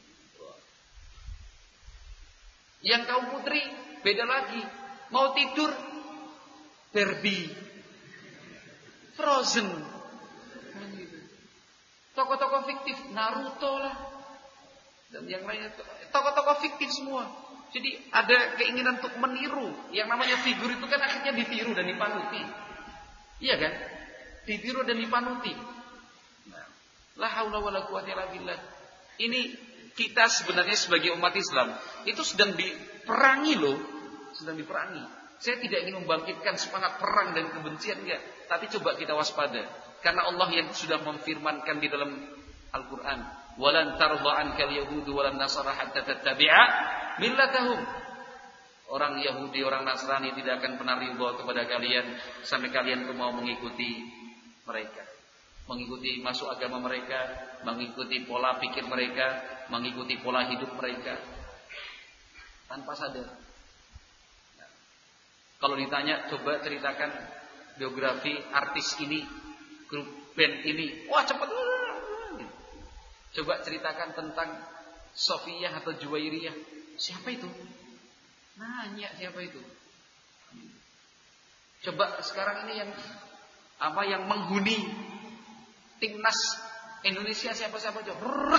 Yang 2.85 3.03
kaum 3.07 3.27
putri 3.33 3.63
beda 4.05 4.25
lagi. 4.29 4.61
Mau 5.11 5.33
tidur 5.33 5.73
Barbie. 6.93 7.49
Frozen. 9.17 9.69
Tokoh-tokoh 12.15 12.63
fiktif 12.69 12.97
Naruto 13.11 13.73
lah. 13.83 13.97
Dan 15.11 15.27
yang 15.27 15.43
lainnya 15.49 15.75
tokoh-tokoh 16.15 16.63
fiktif 16.63 16.93
semua. 16.93 17.27
Jadi 17.75 17.91
ada 18.15 18.55
keinginan 18.55 19.03
untuk 19.03 19.19
meniru. 19.19 19.75
Yang 19.91 20.09
namanya 20.13 20.37
figur 20.47 20.71
itu 20.71 20.87
kan 20.87 21.03
akhirnya 21.03 21.35
ditiru 21.35 21.75
dan 21.75 21.91
dipanuti. 21.91 22.43
Iya 23.43 23.59
kan? 23.59 23.73
Ditiru 24.47 24.87
dan 24.87 25.03
dipanuti. 25.03 25.51
Nah, 26.53 26.67
la 27.19 27.29
haula 27.35 27.59
wala 27.59 27.83
quwata 27.91 28.31
illa. 28.39 28.55
Ini 29.19 29.41
kita 29.95 30.27
sebenarnya 30.27 30.75
sebagai 30.75 31.15
umat 31.15 31.35
Islam 31.39 31.75
itu 32.07 32.23
sedang 32.27 32.59
diperangi 32.59 33.55
loh, 33.59 33.79
sedang 34.35 34.59
diperangi. 34.59 35.03
Saya 35.39 35.59
tidak 35.61 35.87
ingin 35.87 36.05
membangkitkan 36.05 36.55
semangat 36.57 36.99
perang 37.03 37.35
dan 37.35 37.51
kebencian 37.51 38.01
enggak, 38.03 38.23
tapi 38.47 38.71
coba 38.79 38.95
kita 38.99 39.13
waspada. 39.13 39.67
Karena 40.01 40.29
Allah 40.29 40.49
yang 40.53 40.69
sudah 40.71 41.01
memfirmankan 41.01 41.81
di 41.81 41.89
dalam 41.89 42.11
Al-Qur'an, 42.75 43.21
walan 43.57 43.97
tarda 43.97 44.33
ankal 44.45 44.71
yahudu 44.71 45.11
walan 45.17 45.41
nasara 45.41 45.75
hatta 45.75 46.05
tattabi'a 46.05 46.63
millatahum. 47.19 48.05
Orang 48.85 49.17
Yahudi 49.17 49.65
orang 49.65 49.89
Nasrani 49.89 50.37
tidak 50.37 50.61
akan 50.61 50.77
pernah 50.77 51.01
ridho 51.01 51.25
kepada 51.41 51.65
kalian 51.65 52.05
sampai 52.45 52.69
kalian 52.69 53.09
mau 53.17 53.33
mengikuti 53.33 54.05
mereka. 54.69 55.03
Mengikuti 55.65 56.21
masuk 56.21 56.53
agama 56.53 56.85
mereka 56.85 57.17
mengikuti 57.65 58.29
pola 58.29 58.61
pikir 58.61 58.85
mereka 58.85 59.41
mengikuti 59.73 60.21
pola 60.21 60.45
hidup 60.47 60.77
mereka. 60.77 61.17
Tanpa 62.69 62.93
sadar 62.93 63.44
kalau 65.63 65.79
ditanya 65.79 66.29
coba 66.29 66.61
ceritakan 66.61 67.11
biografi 67.79 68.35
artis 68.55 68.95
ini 69.03 69.23
grup 69.91 70.07
band 70.35 70.67
ini 70.67 71.07
wah 71.11 71.23
cepat 71.23 71.49
Coba 73.35 73.59
ceritakan 73.67 74.15
tentang 74.15 74.49
Sofiyah 75.15 75.83
atau 75.83 75.91
Juwairiyah. 75.95 76.55
Siapa 76.95 77.35
itu? 77.35 77.51
Nanya 78.55 79.11
siapa 79.19 79.43
itu? 79.43 79.59
Coba 81.83 82.23
sekarang 82.23 82.71
ini 82.71 82.75
yang 82.79 82.91
apa 83.83 84.03
yang 84.07 84.31
menghuni 84.31 84.87
timnas 85.99 86.39
Indonesia 87.03 87.51
siapa-siapa 87.51 88.07
coba. 88.07 88.59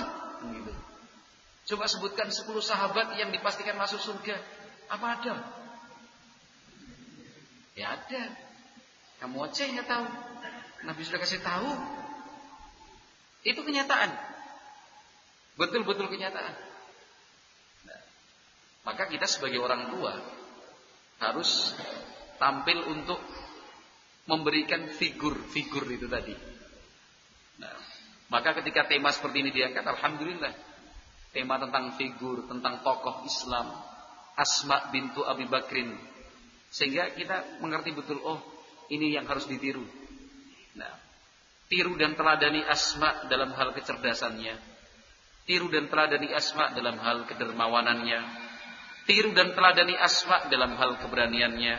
Coba 1.66 1.84
sebutkan 1.88 2.28
10 2.28 2.44
sahabat 2.60 3.16
yang 3.16 3.32
dipastikan 3.32 3.80
masuk 3.80 3.98
surga. 3.98 4.36
Apa 4.92 5.18
ada? 5.18 5.34
Ya 7.76 7.92
ada. 7.92 8.32
Kamu 9.20 9.44
aja 9.44 9.62
yang 9.68 9.84
tahu. 9.84 10.06
Nabi 10.88 11.00
sudah 11.04 11.20
kasih 11.20 11.44
tahu. 11.44 11.70
Itu 13.44 13.60
kenyataan. 13.62 14.10
Betul-betul 15.60 16.08
kenyataan. 16.08 16.54
Nah, 17.84 18.00
maka 18.88 19.08
kita 19.08 19.28
sebagai 19.28 19.60
orang 19.60 19.92
tua 19.92 20.16
harus 21.20 21.76
tampil 22.36 22.80
untuk 22.92 23.20
memberikan 24.28 24.88
figur-figur 24.90 25.88
itu 25.88 26.08
tadi. 26.10 26.36
Nah, 27.60 27.72
maka 28.28 28.56
ketika 28.60 28.84
tema 28.84 29.14
seperti 29.14 29.46
ini 29.46 29.50
diangkat, 29.54 29.84
alhamdulillah, 29.86 30.52
tema 31.32 31.56
tentang 31.56 31.96
figur, 31.96 32.44
tentang 32.50 32.84
tokoh 32.84 33.24
Islam, 33.24 33.72
Asma 34.36 34.92
bintu 34.92 35.24
Abi 35.24 35.48
Bakrin, 35.48 35.96
sehingga 36.76 37.16
kita 37.16 37.64
mengerti 37.64 37.96
betul, 37.96 38.20
oh 38.20 38.44
ini 38.92 39.16
yang 39.16 39.24
harus 39.24 39.48
ditiru. 39.48 39.80
Nah, 40.76 40.92
tiru 41.72 41.96
dan 41.96 42.12
teladani 42.12 42.60
Asma 42.68 43.24
dalam 43.32 43.56
hal 43.56 43.72
kecerdasannya, 43.72 44.76
Tiru 45.46 45.70
dan 45.70 45.86
teladani 45.86 46.34
Asma 46.34 46.74
dalam 46.74 46.98
hal 46.98 47.22
kedermawanannya. 47.30 48.20
Tiru 49.06 49.30
dan 49.30 49.54
teladani 49.54 49.94
Asma 49.94 50.50
dalam 50.50 50.74
hal 50.74 50.98
keberaniannya. 50.98 51.74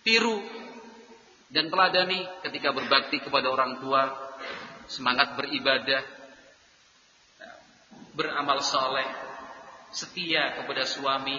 Tiru 0.00 0.40
dan 1.52 1.68
teladani 1.68 2.24
ketika 2.48 2.72
berbakti 2.72 3.20
kepada 3.20 3.52
orang 3.52 3.76
tua. 3.84 4.08
Semangat 4.88 5.36
beribadah. 5.36 6.00
Beramal 8.16 8.64
soleh. 8.64 9.08
Setia 9.92 10.64
kepada 10.64 10.88
suami. 10.88 11.36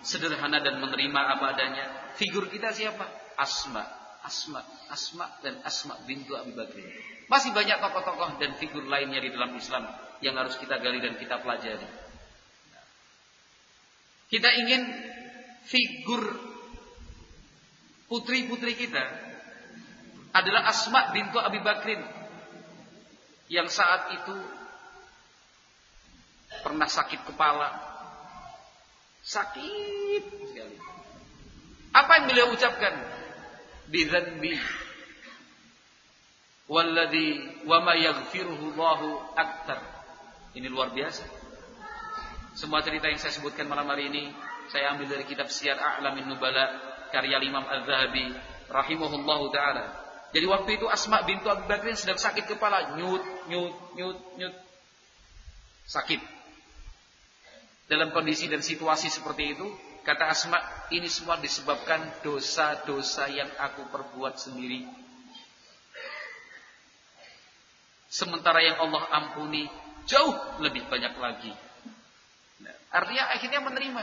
Sederhana 0.00 0.64
dan 0.64 0.80
menerima 0.80 1.20
apa 1.36 1.44
adanya. 1.52 1.84
Figur 2.16 2.48
kita 2.48 2.72
siapa? 2.72 3.04
Asma. 3.36 3.84
Asma. 4.24 4.64
Asma 4.88 5.26
dan 5.44 5.60
Asma 5.64 5.96
bintu 6.08 6.36
Abi 6.36 6.56
Bakr. 6.56 6.80
Masih 7.28 7.54
banyak 7.54 7.78
tokoh-tokoh 7.78 8.42
dan 8.42 8.58
figur 8.58 8.84
lainnya 8.88 9.22
di 9.22 9.30
dalam 9.30 9.54
Islam 9.54 9.86
yang 10.20 10.36
harus 10.36 10.56
kita 10.58 10.80
gali 10.80 10.98
dan 10.98 11.16
kita 11.16 11.40
pelajari. 11.40 11.88
Kita 14.30 14.50
ingin 14.62 14.82
figur 15.66 16.22
putri-putri 18.06 18.78
kita 18.78 19.04
adalah 20.30 20.70
Asma 20.70 21.10
bintu 21.10 21.42
Abi 21.42 21.58
Bakrin 21.58 22.02
yang 23.50 23.66
saat 23.66 24.14
itu 24.14 24.36
pernah 26.62 26.86
sakit 26.86 27.26
kepala. 27.26 27.89
Sakit 29.30 30.22
sekali. 30.50 30.76
Apa 31.94 32.10
yang 32.18 32.24
beliau 32.26 32.46
ucapkan? 32.50 32.98
Bidzanbi. 33.86 34.58
Walladhi 36.66 37.62
wa 37.62 37.78
ma 37.78 37.94
yaghfiruhu 37.94 38.74
Allahu 38.74 39.22
aktar. 39.38 39.78
Ini 40.58 40.66
luar 40.66 40.90
biasa. 40.90 41.22
Semua 42.58 42.82
cerita 42.82 43.06
yang 43.06 43.22
saya 43.22 43.30
sebutkan 43.30 43.70
malam 43.70 43.86
hari 43.86 44.10
ini 44.10 44.34
saya 44.74 44.98
ambil 44.98 45.06
dari 45.06 45.22
kitab 45.26 45.46
Syiar 45.46 45.78
A'lamin 45.78 46.26
Nubala 46.26 46.74
karya 47.14 47.38
Imam 47.38 47.62
Al-Zahabi 47.62 48.34
rahimahullahu 48.66 49.54
taala. 49.54 49.94
Jadi 50.34 50.46
waktu 50.46 50.78
itu 50.78 50.86
Asma 50.90 51.22
bintu 51.22 51.46
Abu 51.50 51.70
Bakrin 51.70 51.94
sedang 51.94 52.18
sakit 52.18 52.50
kepala, 52.50 52.98
nyut 52.98 53.22
nyut 53.46 53.74
nyut 53.94 54.18
nyut. 54.38 54.54
Sakit. 55.86 56.39
Dalam 57.90 58.14
kondisi 58.14 58.46
dan 58.46 58.62
situasi 58.62 59.10
seperti 59.10 59.58
itu, 59.58 59.66
kata 60.06 60.30
Asma, 60.30 60.62
ini 60.94 61.10
semua 61.10 61.42
disebabkan 61.42 62.22
dosa-dosa 62.22 63.26
yang 63.26 63.50
aku 63.58 63.82
perbuat 63.90 64.38
sendiri. 64.38 64.86
Sementara 68.06 68.62
yang 68.62 68.78
Allah 68.78 69.02
ampuni 69.10 69.66
jauh 70.06 70.62
lebih 70.62 70.86
banyak 70.86 71.18
lagi. 71.18 71.50
Nah, 72.62 72.74
artinya 72.94 73.34
akhirnya 73.34 73.58
menerima. 73.58 74.02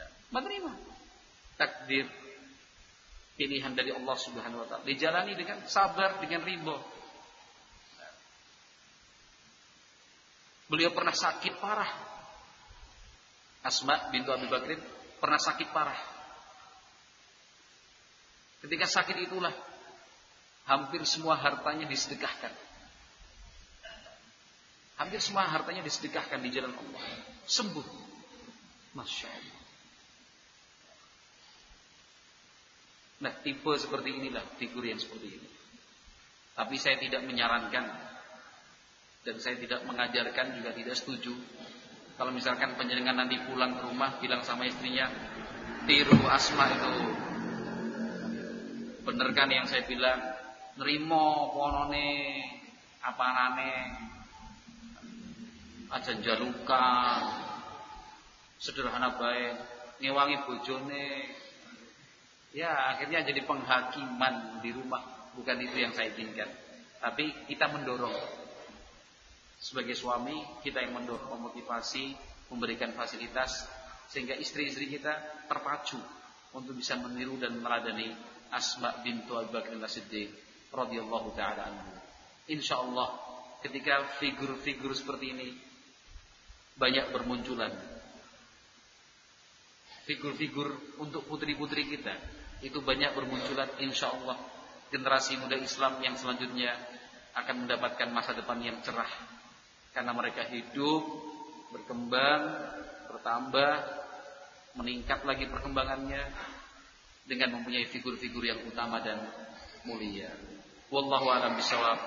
Nah, 0.00 0.08
menerima 0.32 0.72
takdir 1.60 2.08
pilihan 3.36 3.76
dari 3.76 3.92
Allah 3.92 4.16
Subhanahu 4.16 4.64
wa 4.64 4.66
taala. 4.72 4.88
Dijalani 4.88 5.36
dengan 5.36 5.60
sabar, 5.68 6.16
dengan 6.24 6.40
ridho. 6.40 6.80
Beliau 10.72 10.88
pernah 10.96 11.12
sakit 11.12 11.60
parah 11.60 12.13
Asma 13.64 14.12
bintu 14.12 14.28
Abi 14.28 14.44
Bakrin 14.44 14.76
pernah 15.16 15.40
sakit 15.40 15.72
parah. 15.72 15.96
Ketika 18.60 18.84
sakit 18.84 19.16
itulah 19.24 19.52
hampir 20.68 21.00
semua 21.08 21.36
hartanya 21.40 21.88
disedekahkan. 21.88 22.52
Hampir 25.00 25.18
semua 25.18 25.48
hartanya 25.48 25.80
disedekahkan 25.80 26.38
di 26.44 26.52
jalan 26.52 26.76
Allah. 26.76 27.04
Sembuh. 27.48 27.88
Masya 28.94 29.26
Allah. 29.26 29.60
Nah, 33.24 33.32
tipe 33.40 33.72
seperti 33.80 34.10
inilah 34.12 34.44
figur 34.60 34.84
yang 34.84 35.00
seperti 35.00 35.40
ini. 35.40 35.48
Tapi 36.54 36.76
saya 36.78 37.00
tidak 37.00 37.26
menyarankan 37.26 37.84
dan 39.24 39.36
saya 39.40 39.56
tidak 39.58 39.82
mengajarkan 39.88 40.60
juga 40.60 40.70
tidak 40.76 40.94
setuju 40.94 41.34
kalau 42.14 42.30
misalkan 42.30 42.78
penjenengan 42.78 43.18
nanti 43.18 43.42
pulang 43.42 43.74
ke 43.74 43.90
rumah 43.90 44.22
bilang 44.22 44.46
sama 44.46 44.70
istrinya, 44.70 45.10
tiru 45.86 46.14
asma 46.30 46.70
itu. 46.70 46.94
Bener 49.02 49.28
kan 49.34 49.50
yang 49.50 49.66
saya 49.66 49.82
bilang, 49.82 50.22
nerimo 50.78 51.50
ponone 51.50 52.38
apa 53.04 53.26
nane 53.36 53.72
aja 55.92 56.12
jaluka 56.24 56.86
sederhana 58.58 59.14
baik 59.18 59.54
ngewangi 59.98 60.36
bojone. 60.46 61.06
Ya 62.54 62.94
akhirnya 62.94 63.26
jadi 63.26 63.42
penghakiman 63.42 64.62
di 64.62 64.70
rumah. 64.70 65.02
Bukan 65.34 65.58
itu 65.58 65.82
yang 65.82 65.90
saya 65.90 66.14
inginkan. 66.14 66.46
Tapi 67.02 67.50
kita 67.50 67.66
mendorong 67.74 68.14
sebagai 69.64 69.96
suami 69.96 70.60
kita 70.60 70.84
yang 70.84 70.92
mendorong 71.00 71.40
memotivasi, 71.40 72.12
memberikan 72.52 72.92
fasilitas 72.92 73.64
sehingga 74.12 74.36
istri-istri 74.36 74.92
kita 74.92 75.16
terpacu 75.48 75.96
untuk 76.52 76.76
bisa 76.76 77.00
meniru 77.00 77.40
dan 77.40 77.56
meladani 77.56 78.12
Asma 78.52 79.00
bintu 79.00 79.40
Abu 79.40 79.56
Bakar 79.56 79.72
As-Siddiq 79.80 80.28
radhiyallahu 80.68 81.32
taala 81.32 81.64
anhu. 81.72 81.96
Insyaallah 82.52 83.08
ketika 83.64 84.04
figur-figur 84.20 84.92
seperti 84.92 85.32
ini 85.32 85.48
banyak 86.76 87.08
bermunculan 87.08 87.72
figur-figur 90.04 91.00
untuk 91.00 91.24
putri-putri 91.24 91.88
kita 91.88 92.12
itu 92.60 92.84
banyak 92.84 93.16
bermunculan 93.16 93.72
insyaallah 93.80 94.36
generasi 94.92 95.40
muda 95.40 95.56
Islam 95.56 95.96
yang 96.04 96.12
selanjutnya 96.20 96.76
akan 97.34 97.64
mendapatkan 97.64 98.12
masa 98.12 98.36
depan 98.36 98.60
yang 98.60 98.76
cerah 98.84 99.08
karena 99.94 100.10
mereka 100.10 100.42
hidup, 100.50 101.02
berkembang, 101.70 102.42
bertambah, 103.14 103.72
meningkat 104.74 105.22
lagi 105.22 105.46
perkembangannya 105.46 106.22
dengan 107.24 107.56
mempunyai 107.56 107.86
figur-figur 107.86 108.42
yang 108.42 108.58
utama 108.66 108.98
dan 109.00 109.22
mulia. 109.86 110.34
Wallahu 110.90 111.30
a'lam 111.30 111.54
bishawab. 111.56 111.98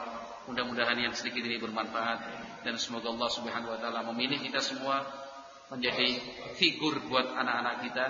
Mudah-mudahan 0.52 1.00
yang 1.00 1.16
sedikit 1.16 1.44
ini 1.44 1.60
bermanfaat 1.60 2.20
dan 2.64 2.76
semoga 2.80 3.12
Allah 3.12 3.32
Subhanahu 3.32 3.76
wa 3.76 3.80
taala 3.80 4.04
memilih 4.12 4.40
kita 4.40 4.64
semua 4.64 5.04
menjadi 5.68 6.16
figur 6.56 7.04
buat 7.12 7.36
anak-anak 7.36 7.84
kita 7.84 8.06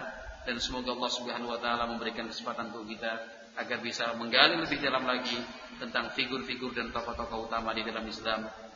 dan 0.45 0.57
semoga 0.61 0.93
Allah 0.93 1.11
Subhanahu 1.13 1.49
wa 1.49 1.59
taala 1.61 1.89
memberikan 1.89 2.29
kesempatan 2.29 2.69
untuk 2.69 2.85
kita 2.93 3.09
agar 3.57 3.81
bisa 3.81 4.13
menggali 4.13 4.61
lebih 4.61 4.77
dalam 4.77 5.09
lagi 5.09 5.37
tentang 5.81 6.13
figur-figur 6.13 6.77
dan 6.77 6.93
tokoh-tokoh 6.93 7.49
utama 7.49 7.73
di 7.73 7.81
dalam 7.81 8.05
Islam 8.05 8.45